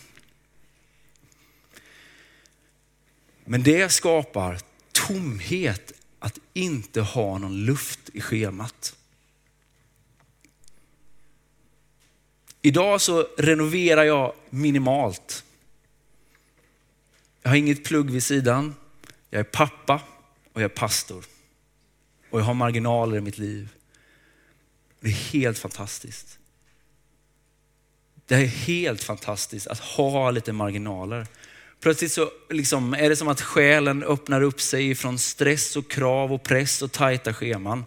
Men 3.44 3.62
det 3.62 3.92
skapar 3.92 4.58
tomhet 4.92 5.92
att 6.18 6.38
inte 6.54 7.00
ha 7.00 7.38
någon 7.38 7.64
luft 7.64 8.00
i 8.12 8.20
schemat. 8.20 8.96
Idag 12.62 13.00
så 13.00 13.28
renoverar 13.38 14.04
jag 14.04 14.34
minimalt. 14.50 15.44
Jag 17.42 17.50
har 17.50 17.56
inget 17.56 17.84
plugg 17.84 18.10
vid 18.10 18.22
sidan. 18.22 18.74
Jag 19.30 19.40
är 19.40 19.44
pappa 19.44 20.02
och 20.52 20.60
jag 20.62 20.70
är 20.70 20.74
pastor. 20.74 21.24
Och 22.30 22.40
jag 22.40 22.44
har 22.44 22.54
marginaler 22.54 23.16
i 23.16 23.20
mitt 23.20 23.38
liv. 23.38 23.68
Det 25.00 25.08
är 25.08 25.12
helt 25.12 25.58
fantastiskt. 25.58 26.38
Det 28.26 28.34
är 28.34 28.46
helt 28.46 29.02
fantastiskt 29.02 29.66
att 29.66 29.78
ha 29.78 30.30
lite 30.30 30.52
marginaler. 30.52 31.26
Plötsligt 31.80 32.12
så 32.12 32.30
liksom 32.50 32.94
är 32.94 33.08
det 33.08 33.16
som 33.16 33.28
att 33.28 33.40
själen 33.40 34.02
öppnar 34.02 34.42
upp 34.42 34.60
sig 34.60 34.94
från 34.94 35.18
stress 35.18 35.76
och 35.76 35.90
krav 35.90 36.32
och 36.32 36.42
press 36.42 36.82
och 36.82 36.92
tajta 36.92 37.34
scheman. 37.34 37.84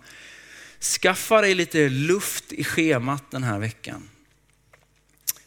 Skaffa 0.79 1.41
dig 1.41 1.55
lite 1.55 1.89
luft 1.89 2.53
i 2.53 2.63
schemat 2.63 3.31
den 3.31 3.43
här 3.43 3.59
veckan. 3.59 4.09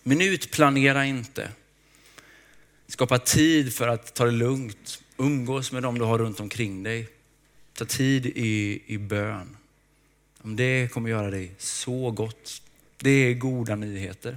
Minutplanera 0.03 1.05
inte. 1.05 1.49
Skapa 2.87 3.19
tid 3.19 3.75
för 3.75 3.89
att 3.89 4.15
ta 4.15 4.25
det 4.25 4.31
lugnt. 4.31 5.03
Umgås 5.17 5.73
med 5.73 5.83
dem 5.83 5.99
du 5.99 6.05
har 6.05 6.19
runt 6.19 6.41
omkring 6.41 6.83
dig. 6.83 7.09
Ta 7.75 7.85
tid 7.85 8.27
i, 8.27 8.83
i 8.87 8.99
bön. 8.99 9.57
Det 10.43 10.93
kommer 10.93 11.11
göra 11.11 11.31
dig 11.31 11.55
så 11.59 12.11
gott. 12.11 12.63
Det 12.97 13.11
är 13.11 13.35
goda 13.35 13.77
nyheter. 13.77 14.37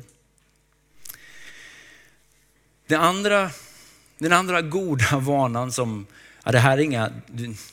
Den 2.88 3.02
andra, 3.02 3.52
den 4.18 4.34
andra 4.34 4.62
goda 4.62 5.20
vanan 5.20 5.72
som, 5.72 6.06
ja, 6.44 6.52
det, 6.52 6.60
här 6.60 6.78
är 6.78 6.82
inga, 6.82 7.12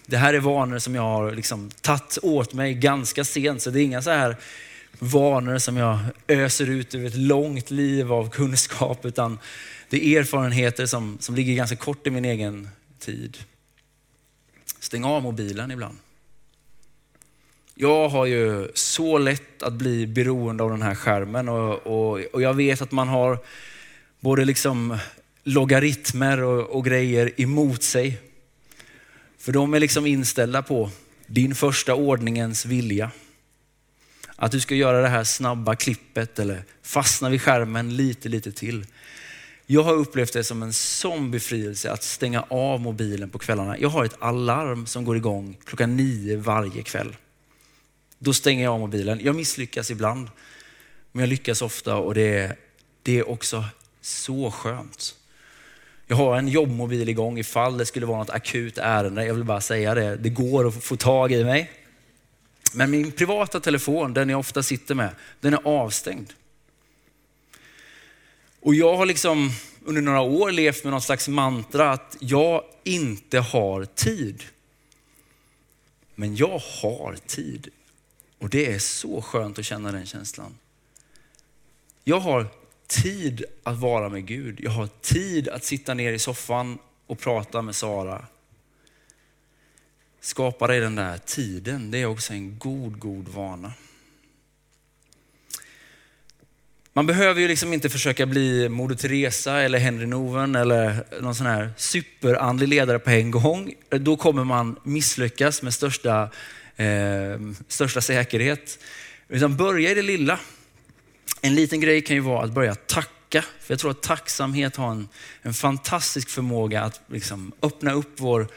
det 0.06 0.16
här 0.16 0.34
är 0.34 0.40
vanor 0.40 0.78
som 0.78 0.94
jag 0.94 1.02
har 1.02 1.32
liksom 1.32 1.70
tagit 1.70 2.18
åt 2.22 2.52
mig 2.52 2.74
ganska 2.74 3.24
sent. 3.24 3.62
Så 3.62 3.70
det 3.70 3.80
är 3.80 3.84
inga 3.84 4.02
så 4.02 4.10
här 4.10 4.36
vanor 4.98 5.58
som 5.58 5.76
jag 5.76 5.98
öser 6.28 6.70
ut 6.70 6.94
ur 6.94 7.06
ett 7.06 7.16
långt 7.16 7.70
liv 7.70 8.12
av 8.12 8.30
kunskap, 8.30 9.04
utan 9.04 9.38
det 9.88 10.06
är 10.06 10.20
erfarenheter 10.20 10.86
som, 10.86 11.18
som 11.20 11.34
ligger 11.34 11.54
ganska 11.54 11.76
kort 11.76 12.06
i 12.06 12.10
min 12.10 12.24
egen 12.24 12.68
tid. 12.98 13.38
Stäng 14.80 15.04
av 15.04 15.22
mobilen 15.22 15.70
ibland. 15.70 15.96
Jag 17.74 18.08
har 18.08 18.26
ju 18.26 18.68
så 18.74 19.18
lätt 19.18 19.62
att 19.62 19.72
bli 19.72 20.06
beroende 20.06 20.64
av 20.64 20.70
den 20.70 20.82
här 20.82 20.94
skärmen 20.94 21.48
och, 21.48 21.86
och, 21.86 22.20
och 22.32 22.42
jag 22.42 22.54
vet 22.54 22.82
att 22.82 22.92
man 22.92 23.08
har 23.08 23.38
både 24.20 24.44
liksom 24.44 24.98
logaritmer 25.44 26.42
och, 26.42 26.70
och 26.70 26.84
grejer 26.84 27.40
emot 27.40 27.82
sig. 27.82 28.18
För 29.38 29.52
de 29.52 29.74
är 29.74 29.80
liksom 29.80 30.06
inställda 30.06 30.62
på 30.62 30.90
din 31.26 31.54
första 31.54 31.94
ordningens 31.94 32.66
vilja. 32.66 33.10
Att 34.40 34.52
du 34.52 34.60
ska 34.60 34.74
göra 34.74 35.02
det 35.02 35.08
här 35.08 35.24
snabba 35.24 35.76
klippet 35.76 36.38
eller 36.38 36.62
fastna 36.82 37.28
vid 37.28 37.42
skärmen 37.42 37.96
lite, 37.96 38.28
lite 38.28 38.52
till. 38.52 38.86
Jag 39.66 39.82
har 39.82 39.94
upplevt 39.94 40.32
det 40.32 40.44
som 40.44 40.62
en 40.62 40.72
sån 40.72 41.30
befrielse 41.30 41.92
att 41.92 42.02
stänga 42.02 42.44
av 42.48 42.80
mobilen 42.80 43.30
på 43.30 43.38
kvällarna. 43.38 43.78
Jag 43.78 43.88
har 43.88 44.04
ett 44.04 44.16
alarm 44.18 44.86
som 44.86 45.04
går 45.04 45.16
igång 45.16 45.56
klockan 45.64 45.96
nio 45.96 46.36
varje 46.36 46.82
kväll. 46.82 47.16
Då 48.18 48.32
stänger 48.32 48.64
jag 48.64 48.72
av 48.72 48.80
mobilen. 48.80 49.20
Jag 49.22 49.36
misslyckas 49.36 49.90
ibland, 49.90 50.30
men 51.12 51.20
jag 51.20 51.28
lyckas 51.28 51.62
ofta 51.62 51.96
och 51.96 52.14
det 52.14 52.38
är, 52.38 52.56
det 53.02 53.18
är 53.18 53.28
också 53.28 53.64
så 54.00 54.50
skönt. 54.50 55.14
Jag 56.06 56.16
har 56.16 56.38
en 56.38 56.48
jobbmobil 56.48 57.08
igång 57.08 57.38
ifall 57.38 57.78
det 57.78 57.86
skulle 57.86 58.06
vara 58.06 58.18
något 58.18 58.30
akut 58.30 58.78
ärende. 58.78 59.26
Jag 59.26 59.34
vill 59.34 59.44
bara 59.44 59.60
säga 59.60 59.94
det, 59.94 60.16
det 60.16 60.30
går 60.30 60.68
att 60.68 60.84
få 60.84 60.96
tag 60.96 61.32
i 61.32 61.44
mig. 61.44 61.70
Men 62.74 62.90
min 62.90 63.12
privata 63.12 63.60
telefon, 63.60 64.14
den 64.14 64.28
jag 64.28 64.40
ofta 64.40 64.62
sitter 64.62 64.94
med, 64.94 65.10
den 65.40 65.54
är 65.54 65.60
avstängd. 65.64 66.32
Och 68.60 68.74
jag 68.74 68.96
har 68.96 69.06
liksom 69.06 69.50
under 69.84 70.02
några 70.02 70.20
år 70.20 70.50
levt 70.50 70.84
med 70.84 70.92
något 70.92 71.04
slags 71.04 71.28
mantra 71.28 71.92
att 71.92 72.16
jag 72.20 72.64
inte 72.84 73.38
har 73.38 73.84
tid. 73.84 74.44
Men 76.14 76.36
jag 76.36 76.58
har 76.58 77.16
tid. 77.26 77.68
Och 78.38 78.48
det 78.48 78.72
är 78.72 78.78
så 78.78 79.22
skönt 79.22 79.58
att 79.58 79.64
känna 79.64 79.92
den 79.92 80.06
känslan. 80.06 80.58
Jag 82.04 82.20
har 82.20 82.46
tid 82.86 83.44
att 83.62 83.78
vara 83.78 84.08
med 84.08 84.26
Gud. 84.26 84.60
Jag 84.60 84.70
har 84.70 84.88
tid 85.00 85.48
att 85.48 85.64
sitta 85.64 85.94
ner 85.94 86.12
i 86.12 86.18
soffan 86.18 86.78
och 87.06 87.18
prata 87.18 87.62
med 87.62 87.76
Sara. 87.76 88.26
Skapa 90.20 90.66
dig 90.66 90.80
den 90.80 90.94
där 90.94 91.18
tiden, 91.18 91.90
det 91.90 91.98
är 91.98 92.06
också 92.06 92.32
en 92.32 92.58
god, 92.58 92.98
god 92.98 93.28
vana. 93.28 93.72
Man 96.98 97.06
behöver 97.06 97.40
ju 97.40 97.48
liksom 97.48 97.72
inte 97.72 97.88
försöka 97.88 98.26
bli 98.26 98.68
Moder 98.68 98.94
Teresa 98.94 99.60
eller 99.60 99.78
Henry 99.78 100.06
Noven 100.06 100.54
eller 100.54 101.04
någon 101.20 101.34
sån 101.34 101.46
här 101.46 101.70
superandlig 101.76 102.68
ledare 102.68 102.98
på 102.98 103.10
en 103.10 103.30
gång. 103.30 103.74
Då 103.90 104.16
kommer 104.16 104.44
man 104.44 104.78
misslyckas 104.82 105.62
med 105.62 105.74
största, 105.74 106.30
eh, 106.76 107.40
största 107.68 108.00
säkerhet. 108.00 108.78
Utan 109.28 109.56
börja 109.56 109.90
i 109.90 109.94
det 109.94 110.02
lilla. 110.02 110.38
En 111.40 111.54
liten 111.54 111.80
grej 111.80 112.02
kan 112.02 112.16
ju 112.16 112.22
vara 112.22 112.44
att 112.44 112.52
börja 112.52 112.74
tacka. 112.74 113.44
För 113.60 113.72
jag 113.74 113.78
tror 113.78 113.90
att 113.90 114.02
tacksamhet 114.02 114.76
har 114.76 114.90
en, 114.90 115.08
en 115.42 115.54
fantastisk 115.54 116.28
förmåga 116.28 116.82
att 116.82 117.00
liksom 117.06 117.52
öppna 117.62 117.92
upp 117.92 118.12
vår 118.16 118.48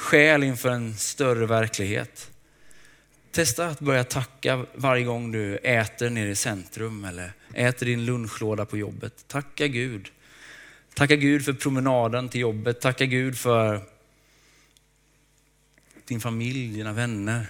själ 0.00 0.42
inför 0.42 0.68
en 0.68 0.96
större 0.96 1.46
verklighet. 1.46 2.30
Testa 3.30 3.66
att 3.66 3.80
börja 3.80 4.04
tacka 4.04 4.66
varje 4.74 5.04
gång 5.04 5.32
du 5.32 5.56
äter 5.56 6.10
nere 6.10 6.30
i 6.30 6.36
centrum 6.36 7.04
eller 7.04 7.32
äter 7.54 7.86
din 7.86 8.04
lunchlåda 8.04 8.64
på 8.66 8.78
jobbet. 8.78 9.24
Tacka 9.28 9.66
Gud. 9.66 10.10
Tacka 10.94 11.16
Gud 11.16 11.44
för 11.44 11.52
promenaden 11.52 12.28
till 12.28 12.40
jobbet. 12.40 12.80
Tacka 12.80 13.06
Gud 13.06 13.38
för 13.38 13.80
din 16.04 16.20
familj, 16.20 16.74
dina 16.74 16.92
vänner. 16.92 17.46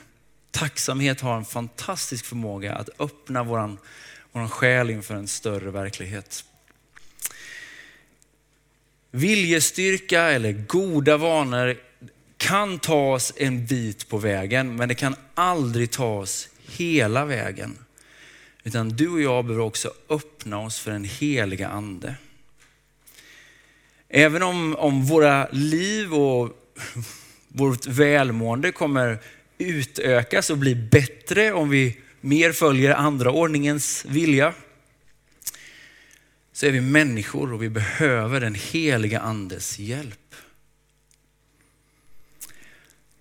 Tacksamhet 0.51 1.21
har 1.21 1.37
en 1.37 1.45
fantastisk 1.45 2.25
förmåga 2.25 2.75
att 2.75 2.89
öppna 2.99 3.43
våran, 3.43 3.79
våran 4.33 4.49
själ 4.49 4.91
inför 4.91 5.15
en 5.15 5.29
större 5.29 5.71
verklighet. 5.71 6.45
Viljestyrka 9.11 10.23
eller 10.23 10.53
goda 10.53 11.17
vanor 11.17 11.90
kan 12.41 12.79
ta 12.79 13.15
oss 13.15 13.33
en 13.37 13.67
bit 13.67 14.09
på 14.09 14.19
vägen, 14.19 14.77
men 14.77 14.89
det 14.89 14.95
kan 14.95 15.15
aldrig 15.35 15.91
ta 15.91 16.19
oss 16.19 16.49
hela 16.69 17.25
vägen. 17.25 17.79
Utan 18.65 18.89
du 18.89 19.09
och 19.09 19.21
jag 19.21 19.45
behöver 19.45 19.65
också 19.65 19.93
öppna 20.09 20.59
oss 20.59 20.81
för 20.81 20.91
den 20.91 21.05
heliga 21.05 21.69
ande. 21.69 22.15
Även 24.09 24.43
om, 24.43 24.77
om 24.77 25.05
våra 25.05 25.49
liv 25.53 26.15
och 26.15 26.51
vårt 27.49 27.87
välmående 27.87 28.73
kommer 28.73 29.19
utökas 29.59 30.51
och 30.51 30.59
bli 30.59 30.75
bättre 30.75 31.53
om 31.53 31.71
vi 31.71 31.99
mer 32.21 32.53
följer 32.53 32.95
andra 32.95 33.31
ordningens 33.31 34.05
vilja, 34.09 34.55
så 36.53 36.67
är 36.67 36.71
vi 36.71 36.81
människor 36.81 37.53
och 37.53 37.63
vi 37.63 37.69
behöver 37.69 38.41
den 38.41 38.55
heliga 38.55 39.21
andes 39.21 39.79
hjälp 39.79 40.35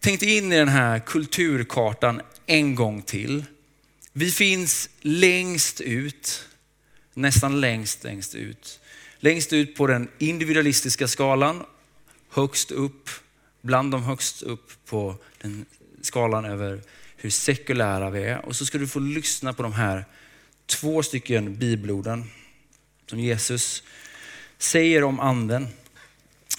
tänkte 0.10 0.26
in 0.26 0.54
i 0.54 0.58
den 0.58 0.68
här 0.68 1.00
kulturkartan 1.00 2.22
en 2.46 2.76
gång 2.76 3.02
till. 3.02 3.46
Vi 4.14 4.32
finns 4.32 4.90
längst 5.02 5.82
ut, 5.82 6.48
nästan 7.14 7.62
längst, 7.62 8.04
längst 8.04 8.36
ut. 8.36 8.80
Längst 9.20 9.54
ut 9.54 9.76
på 9.76 9.88
den 9.88 10.08
individualistiska 10.18 11.08
skalan, 11.08 11.64
högst 12.30 12.72
upp, 12.72 13.10
bland 13.62 13.92
de 13.92 14.04
högst 14.04 14.42
upp 14.42 14.72
på 14.86 15.16
den 15.42 15.66
skalan 16.02 16.46
över 16.46 16.82
hur 17.18 17.30
sekulära 17.30 18.10
vi 18.10 18.24
är. 18.24 18.46
Och 18.46 18.56
så 18.56 18.66
ska 18.66 18.78
du 18.78 18.88
få 18.88 19.00
lyssna 19.00 19.54
på 19.54 19.64
de 19.64 19.74
här 19.74 20.06
två 20.66 21.04
stycken 21.04 21.56
bibelorden 21.56 22.32
som 23.06 23.20
Jesus 23.20 23.84
säger 24.58 25.04
om 25.04 25.20
anden 25.20 25.68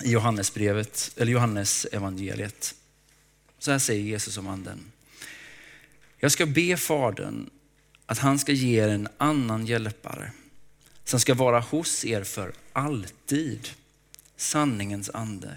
i 0.05 0.11
Johannesbrevet, 0.11 1.11
eller 1.17 1.33
Johannes 1.33 1.87
evangeliet. 1.93 2.75
Så 3.61 3.71
här 3.71 3.79
säger 3.79 4.03
Jesus 4.03 4.37
om 4.37 4.49
anden. 4.49 4.93
Jag 6.19 6.33
ska 6.33 6.47
be 6.47 6.77
Fadern 6.77 7.51
att 8.07 8.19
han 8.19 8.39
ska 8.39 8.53
ge 8.53 8.83
er 8.85 8.89
en 8.89 9.09
annan 9.19 9.67
hjälpare 9.67 10.33
som 11.05 11.21
ska 11.21 11.35
vara 11.35 11.61
hos 11.61 12.05
er 12.05 12.25
för 12.25 12.53
alltid. 12.73 13.69
sanningens 14.37 15.11
ande. 15.11 15.57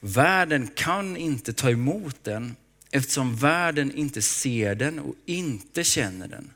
Världen 0.00 0.68
kan 0.74 1.16
inte 1.16 1.52
ta 1.52 1.70
emot 1.70 2.24
den 2.24 2.56
eftersom 2.90 3.36
världen 3.36 3.92
inte 3.92 4.22
ser 4.22 4.74
den 4.74 4.98
och 4.98 5.14
inte 5.26 5.84
känner 5.84 6.28
den. 6.28 6.50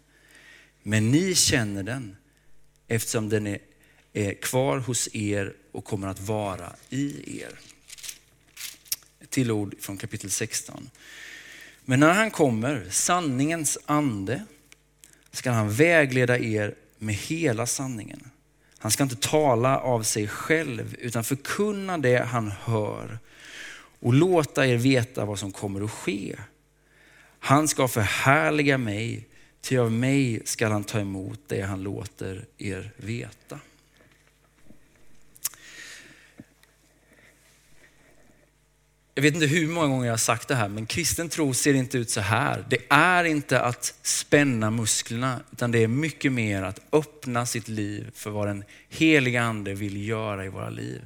Men 0.83 1.11
ni 1.11 1.35
känner 1.35 1.83
den 1.83 2.17
eftersom 2.89 3.29
den 3.29 3.47
är, 3.47 3.59
är 4.13 4.35
kvar 4.35 4.79
hos 4.79 5.09
er 5.13 5.55
och 5.73 5.85
kommer 5.85 6.09
att 6.09 6.21
vara 6.21 6.73
i 6.91 7.41
er. 7.41 7.74
Till 9.35 9.51
ord 9.51 9.75
från 9.81 9.97
kapitel 9.97 10.31
16. 10.31 10.91
Men 11.85 12.01
när 12.01 12.13
han 12.13 12.31
kommer, 12.31 12.87
sanningens 12.91 13.79
ande, 13.87 14.45
ska 15.33 15.51
han 15.51 15.73
vägleda 15.73 16.39
er 16.39 16.75
med 16.99 17.15
hela 17.15 17.67
sanningen. 17.67 18.31
Han 18.79 18.91
ska 18.91 19.03
inte 19.03 19.17
tala 19.17 19.79
av 19.79 20.03
sig 20.03 20.29
själv 20.29 20.97
utan 20.99 21.25
förkunna 21.25 21.99
det 21.99 22.17
han 22.17 22.51
hör 22.51 23.19
och 24.01 24.15
låta 24.15 24.67
er 24.67 24.77
veta 24.77 25.25
vad 25.25 25.39
som 25.39 25.53
kommer 25.53 25.85
att 25.85 25.91
ske. 25.91 26.37
Han 27.39 27.69
ska 27.69 27.89
förhärliga 27.89 28.79
mig, 28.79 29.29
ty 29.61 29.79
av 29.79 29.93
mig 29.93 30.43
ska 30.45 30.69
han 30.69 30.85
ta 30.85 31.01
emot 31.01 31.41
det 31.47 31.63
han 31.63 31.83
låter 31.83 32.47
er 32.59 32.91
veta. 32.97 33.59
Jag 39.17 39.23
vet 39.23 39.35
inte 39.35 39.47
hur 39.47 39.69
många 39.69 39.87
gånger 39.87 40.07
jag 40.07 40.13
har 40.13 40.19
sagt 40.19 40.49
det 40.49 40.55
här, 40.55 40.69
men 40.69 40.87
kristen 40.87 41.29
tro 41.29 41.55
ser 41.55 41.75
inte 41.75 41.99
ut 41.99 42.11
så 42.11 42.21
här. 42.21 42.65
Det 42.69 42.79
är 42.89 43.25
inte 43.25 43.61
att 43.61 43.95
spänna 44.03 44.71
musklerna, 44.71 45.41
utan 45.53 45.71
det 45.71 45.83
är 45.83 45.89
mycket 45.89 46.33
mer 46.33 46.63
att 46.63 46.81
öppna 46.93 47.47
sitt 47.47 47.69
liv 47.69 48.11
för 48.15 48.31
vad 48.31 48.49
den 48.49 48.65
heliga 48.89 49.43
ande 49.43 49.75
vill 49.75 50.09
göra 50.09 50.45
i 50.45 50.49
våra 50.49 50.71
liv. 50.71 51.03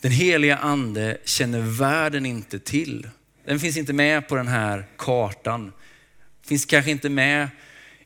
Den 0.00 0.12
heliga 0.12 0.56
ande 0.56 1.18
känner 1.24 1.60
världen 1.60 2.26
inte 2.26 2.58
till. 2.58 3.08
Den 3.44 3.60
finns 3.60 3.76
inte 3.76 3.92
med 3.92 4.28
på 4.28 4.36
den 4.36 4.48
här 4.48 4.86
kartan. 4.96 5.72
Finns 6.46 6.64
kanske 6.64 6.90
inte 6.90 7.08
med 7.08 7.48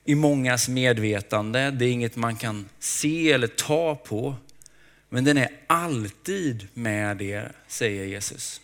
i 0.04 0.14
mångas 0.14 0.68
medvetande. 0.68 1.70
Det 1.70 1.84
är 1.84 1.90
inget 1.90 2.16
man 2.16 2.36
kan 2.36 2.68
se 2.78 3.32
eller 3.32 3.46
ta 3.46 3.94
på. 3.94 4.36
Men 5.08 5.24
den 5.24 5.36
är 5.36 5.48
alltid 5.66 6.68
med 6.74 7.22
er, 7.22 7.52
säger 7.68 8.04
Jesus. 8.04 8.60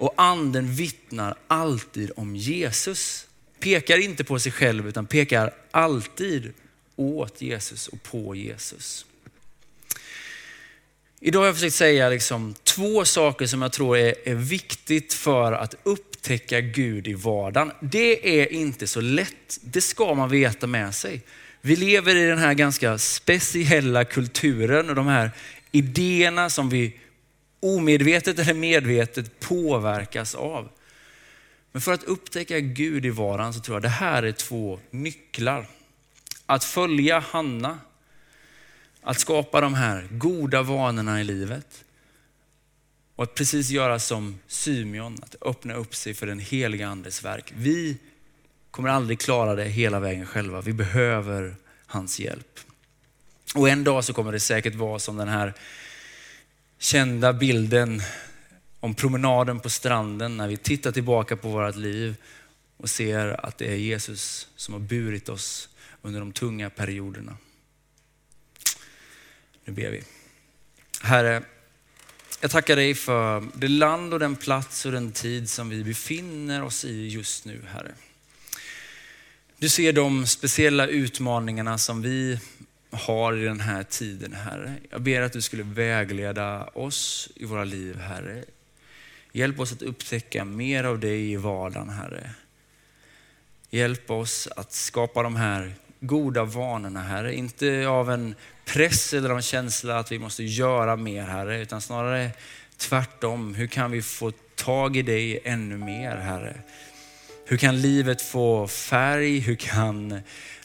Och 0.00 0.14
anden 0.16 0.74
vittnar 0.74 1.34
alltid 1.46 2.10
om 2.16 2.36
Jesus. 2.36 3.26
Pekar 3.58 3.98
inte 3.98 4.24
på 4.24 4.38
sig 4.38 4.52
själv 4.52 4.88
utan 4.88 5.06
pekar 5.06 5.54
alltid 5.70 6.52
åt 6.96 7.42
Jesus 7.42 7.88
och 7.88 8.02
på 8.02 8.34
Jesus. 8.34 9.06
Idag 11.20 11.40
har 11.40 11.46
jag 11.46 11.54
försökt 11.54 11.74
säga 11.74 12.08
liksom 12.08 12.54
två 12.64 13.04
saker 13.04 13.46
som 13.46 13.62
jag 13.62 13.72
tror 13.72 13.96
är, 13.96 14.14
är 14.24 14.34
viktigt 14.34 15.12
för 15.12 15.52
att 15.52 15.74
upptäcka 15.82 16.60
Gud 16.60 17.08
i 17.08 17.14
vardagen. 17.14 17.72
Det 17.80 18.40
är 18.40 18.52
inte 18.52 18.86
så 18.86 19.00
lätt, 19.00 19.58
det 19.62 19.80
ska 19.80 20.14
man 20.14 20.28
veta 20.28 20.66
med 20.66 20.94
sig. 20.94 21.22
Vi 21.60 21.76
lever 21.76 22.16
i 22.16 22.26
den 22.26 22.38
här 22.38 22.54
ganska 22.54 22.98
speciella 22.98 24.04
kulturen 24.04 24.88
och 24.88 24.94
de 24.94 25.06
här 25.06 25.30
idéerna 25.72 26.50
som 26.50 26.70
vi 26.70 26.92
omedvetet 27.60 28.38
eller 28.38 28.54
medvetet 28.54 29.40
påverkas 29.40 30.34
av. 30.34 30.68
Men 31.72 31.82
för 31.82 31.92
att 31.92 32.04
upptäcka 32.04 32.60
Gud 32.60 33.06
i 33.06 33.10
varan 33.10 33.54
så 33.54 33.60
tror 33.60 33.74
jag 33.74 33.82
det 33.82 33.88
här 33.88 34.22
är 34.22 34.32
två 34.32 34.80
nycklar. 34.90 35.66
Att 36.46 36.64
följa 36.64 37.18
Hanna, 37.18 37.78
att 39.02 39.20
skapa 39.20 39.60
de 39.60 39.74
här 39.74 40.08
goda 40.10 40.62
vanorna 40.62 41.20
i 41.20 41.24
livet 41.24 41.84
och 43.16 43.24
att 43.24 43.34
precis 43.34 43.70
göra 43.70 43.98
som 43.98 44.38
Symeon, 44.46 45.18
att 45.22 45.36
öppna 45.40 45.74
upp 45.74 45.94
sig 45.94 46.14
för 46.14 46.26
den 46.26 46.38
heliga 46.38 46.88
andes 46.88 47.24
verk. 47.24 47.52
Vi 47.56 47.96
kommer 48.70 48.88
aldrig 48.88 49.20
klara 49.20 49.54
det 49.54 49.64
hela 49.64 50.00
vägen 50.00 50.26
själva. 50.26 50.60
Vi 50.60 50.72
behöver 50.72 51.56
hans 51.86 52.20
hjälp. 52.20 52.60
Och 53.54 53.68
en 53.68 53.84
dag 53.84 54.04
så 54.04 54.12
kommer 54.12 54.32
det 54.32 54.40
säkert 54.40 54.74
vara 54.74 54.98
som 54.98 55.16
den 55.16 55.28
här 55.28 55.54
kända 56.82 57.32
bilden 57.32 58.02
om 58.80 58.94
promenaden 58.94 59.60
på 59.60 59.70
stranden 59.70 60.36
när 60.36 60.48
vi 60.48 60.56
tittar 60.56 60.92
tillbaka 60.92 61.36
på 61.36 61.48
vårt 61.48 61.76
liv 61.76 62.16
och 62.76 62.90
ser 62.90 63.46
att 63.46 63.58
det 63.58 63.72
är 63.72 63.76
Jesus 63.76 64.48
som 64.56 64.74
har 64.74 64.80
burit 64.80 65.28
oss 65.28 65.68
under 66.02 66.20
de 66.20 66.32
tunga 66.32 66.70
perioderna. 66.70 67.36
Nu 69.64 69.72
ber 69.72 69.90
vi. 69.90 70.02
Herre, 71.02 71.42
jag 72.40 72.50
tackar 72.50 72.76
dig 72.76 72.94
för 72.94 73.48
det 73.54 73.68
land 73.68 74.12
och 74.12 74.20
den 74.20 74.36
plats 74.36 74.86
och 74.86 74.92
den 74.92 75.12
tid 75.12 75.50
som 75.50 75.68
vi 75.68 75.84
befinner 75.84 76.62
oss 76.62 76.84
i 76.84 77.08
just 77.08 77.44
nu, 77.44 77.62
Herre. 77.68 77.92
Du 79.58 79.68
ser 79.68 79.92
de 79.92 80.26
speciella 80.26 80.86
utmaningarna 80.86 81.78
som 81.78 82.02
vi 82.02 82.40
har 82.90 83.36
i 83.36 83.44
den 83.44 83.60
här 83.60 83.82
tiden, 83.82 84.32
Herre. 84.32 84.74
Jag 84.90 85.02
ber 85.02 85.20
att 85.20 85.32
du 85.32 85.42
skulle 85.42 85.62
vägleda 85.62 86.64
oss 86.64 87.28
i 87.34 87.44
våra 87.44 87.64
liv, 87.64 87.98
Herre. 87.98 88.44
Hjälp 89.32 89.60
oss 89.60 89.72
att 89.72 89.82
upptäcka 89.82 90.44
mer 90.44 90.84
av 90.84 90.98
dig 90.98 91.32
i 91.32 91.36
vardagen, 91.36 91.88
Herre. 91.88 92.30
Hjälp 93.70 94.10
oss 94.10 94.48
att 94.56 94.72
skapa 94.72 95.22
de 95.22 95.36
här 95.36 95.74
goda 96.00 96.44
vanorna, 96.44 97.02
Herre. 97.02 97.34
Inte 97.34 97.88
av 97.88 98.10
en 98.10 98.34
press 98.64 99.14
eller 99.14 99.30
av 99.30 99.36
en 99.36 99.42
känsla 99.42 99.98
att 99.98 100.12
vi 100.12 100.18
måste 100.18 100.44
göra 100.44 100.96
mer, 100.96 101.22
Herre, 101.22 101.62
utan 101.62 101.80
snarare 101.80 102.30
tvärtom. 102.76 103.54
Hur 103.54 103.66
kan 103.66 103.90
vi 103.90 104.02
få 104.02 104.32
tag 104.54 104.96
i 104.96 105.02
dig 105.02 105.40
ännu 105.44 105.76
mer, 105.76 106.16
Herre? 106.16 106.60
Hur 107.44 107.56
kan 107.56 107.80
livet 107.80 108.22
få 108.22 108.68
färg? 108.68 109.38
Hur 109.38 109.56
kan 109.56 110.20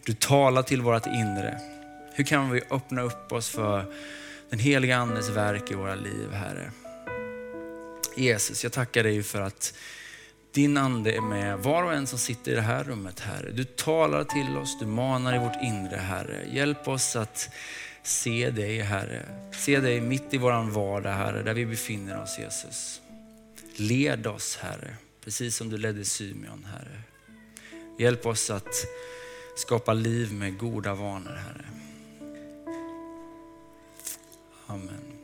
du 0.05 0.13
tala 0.13 0.63
till 0.63 0.81
vårt 0.81 1.05
inre? 1.05 1.74
Hur 2.17 2.23
kan 2.23 2.51
vi 2.51 2.61
öppna 2.69 3.01
upp 3.01 3.31
oss 3.31 3.49
för 3.49 3.93
den 4.49 4.59
heliga 4.59 4.97
Andes 4.97 5.29
verk 5.29 5.71
i 5.71 5.73
våra 5.73 5.95
liv, 5.95 6.31
Herre? 6.31 6.71
Jesus, 8.15 8.63
jag 8.63 8.73
tackar 8.73 9.03
dig 9.03 9.23
för 9.23 9.41
att 9.41 9.73
din 10.51 10.77
ande 10.77 11.11
är 11.11 11.21
med 11.21 11.59
var 11.59 11.83
och 11.83 11.93
en 11.93 12.07
som 12.07 12.19
sitter 12.19 12.51
i 12.51 12.55
det 12.55 12.61
här 12.61 12.83
rummet, 12.83 13.19
Herre. 13.19 13.51
Du 13.51 13.63
talar 13.63 14.23
till 14.23 14.57
oss, 14.57 14.79
du 14.79 14.85
manar 14.85 15.35
i 15.35 15.39
vårt 15.39 15.63
inre, 15.63 15.95
Herre. 15.95 16.45
Hjälp 16.53 16.87
oss 16.87 17.15
att 17.15 17.49
se 18.03 18.49
dig, 18.49 18.79
Herre. 18.79 19.21
Se 19.51 19.79
dig 19.79 20.01
mitt 20.01 20.33
i 20.33 20.37
vår 20.37 20.71
vardag, 20.71 21.13
Herre, 21.13 21.43
där 21.43 21.53
vi 21.53 21.65
befinner 21.65 22.21
oss, 22.21 22.39
Jesus. 22.39 23.01
Led 23.75 24.27
oss, 24.27 24.57
Herre, 24.61 24.95
precis 25.23 25.55
som 25.55 25.69
du 25.69 25.77
ledde 25.77 26.05
Symeon, 26.05 26.67
Herre. 26.71 27.01
Hjälp 27.99 28.25
oss 28.25 28.49
att 28.49 28.85
skapa 29.55 29.93
liv 29.93 30.33
med 30.33 30.57
goda 30.57 30.93
vanor, 30.93 31.39
Herre. 31.45 31.65
Amen. 34.69 35.14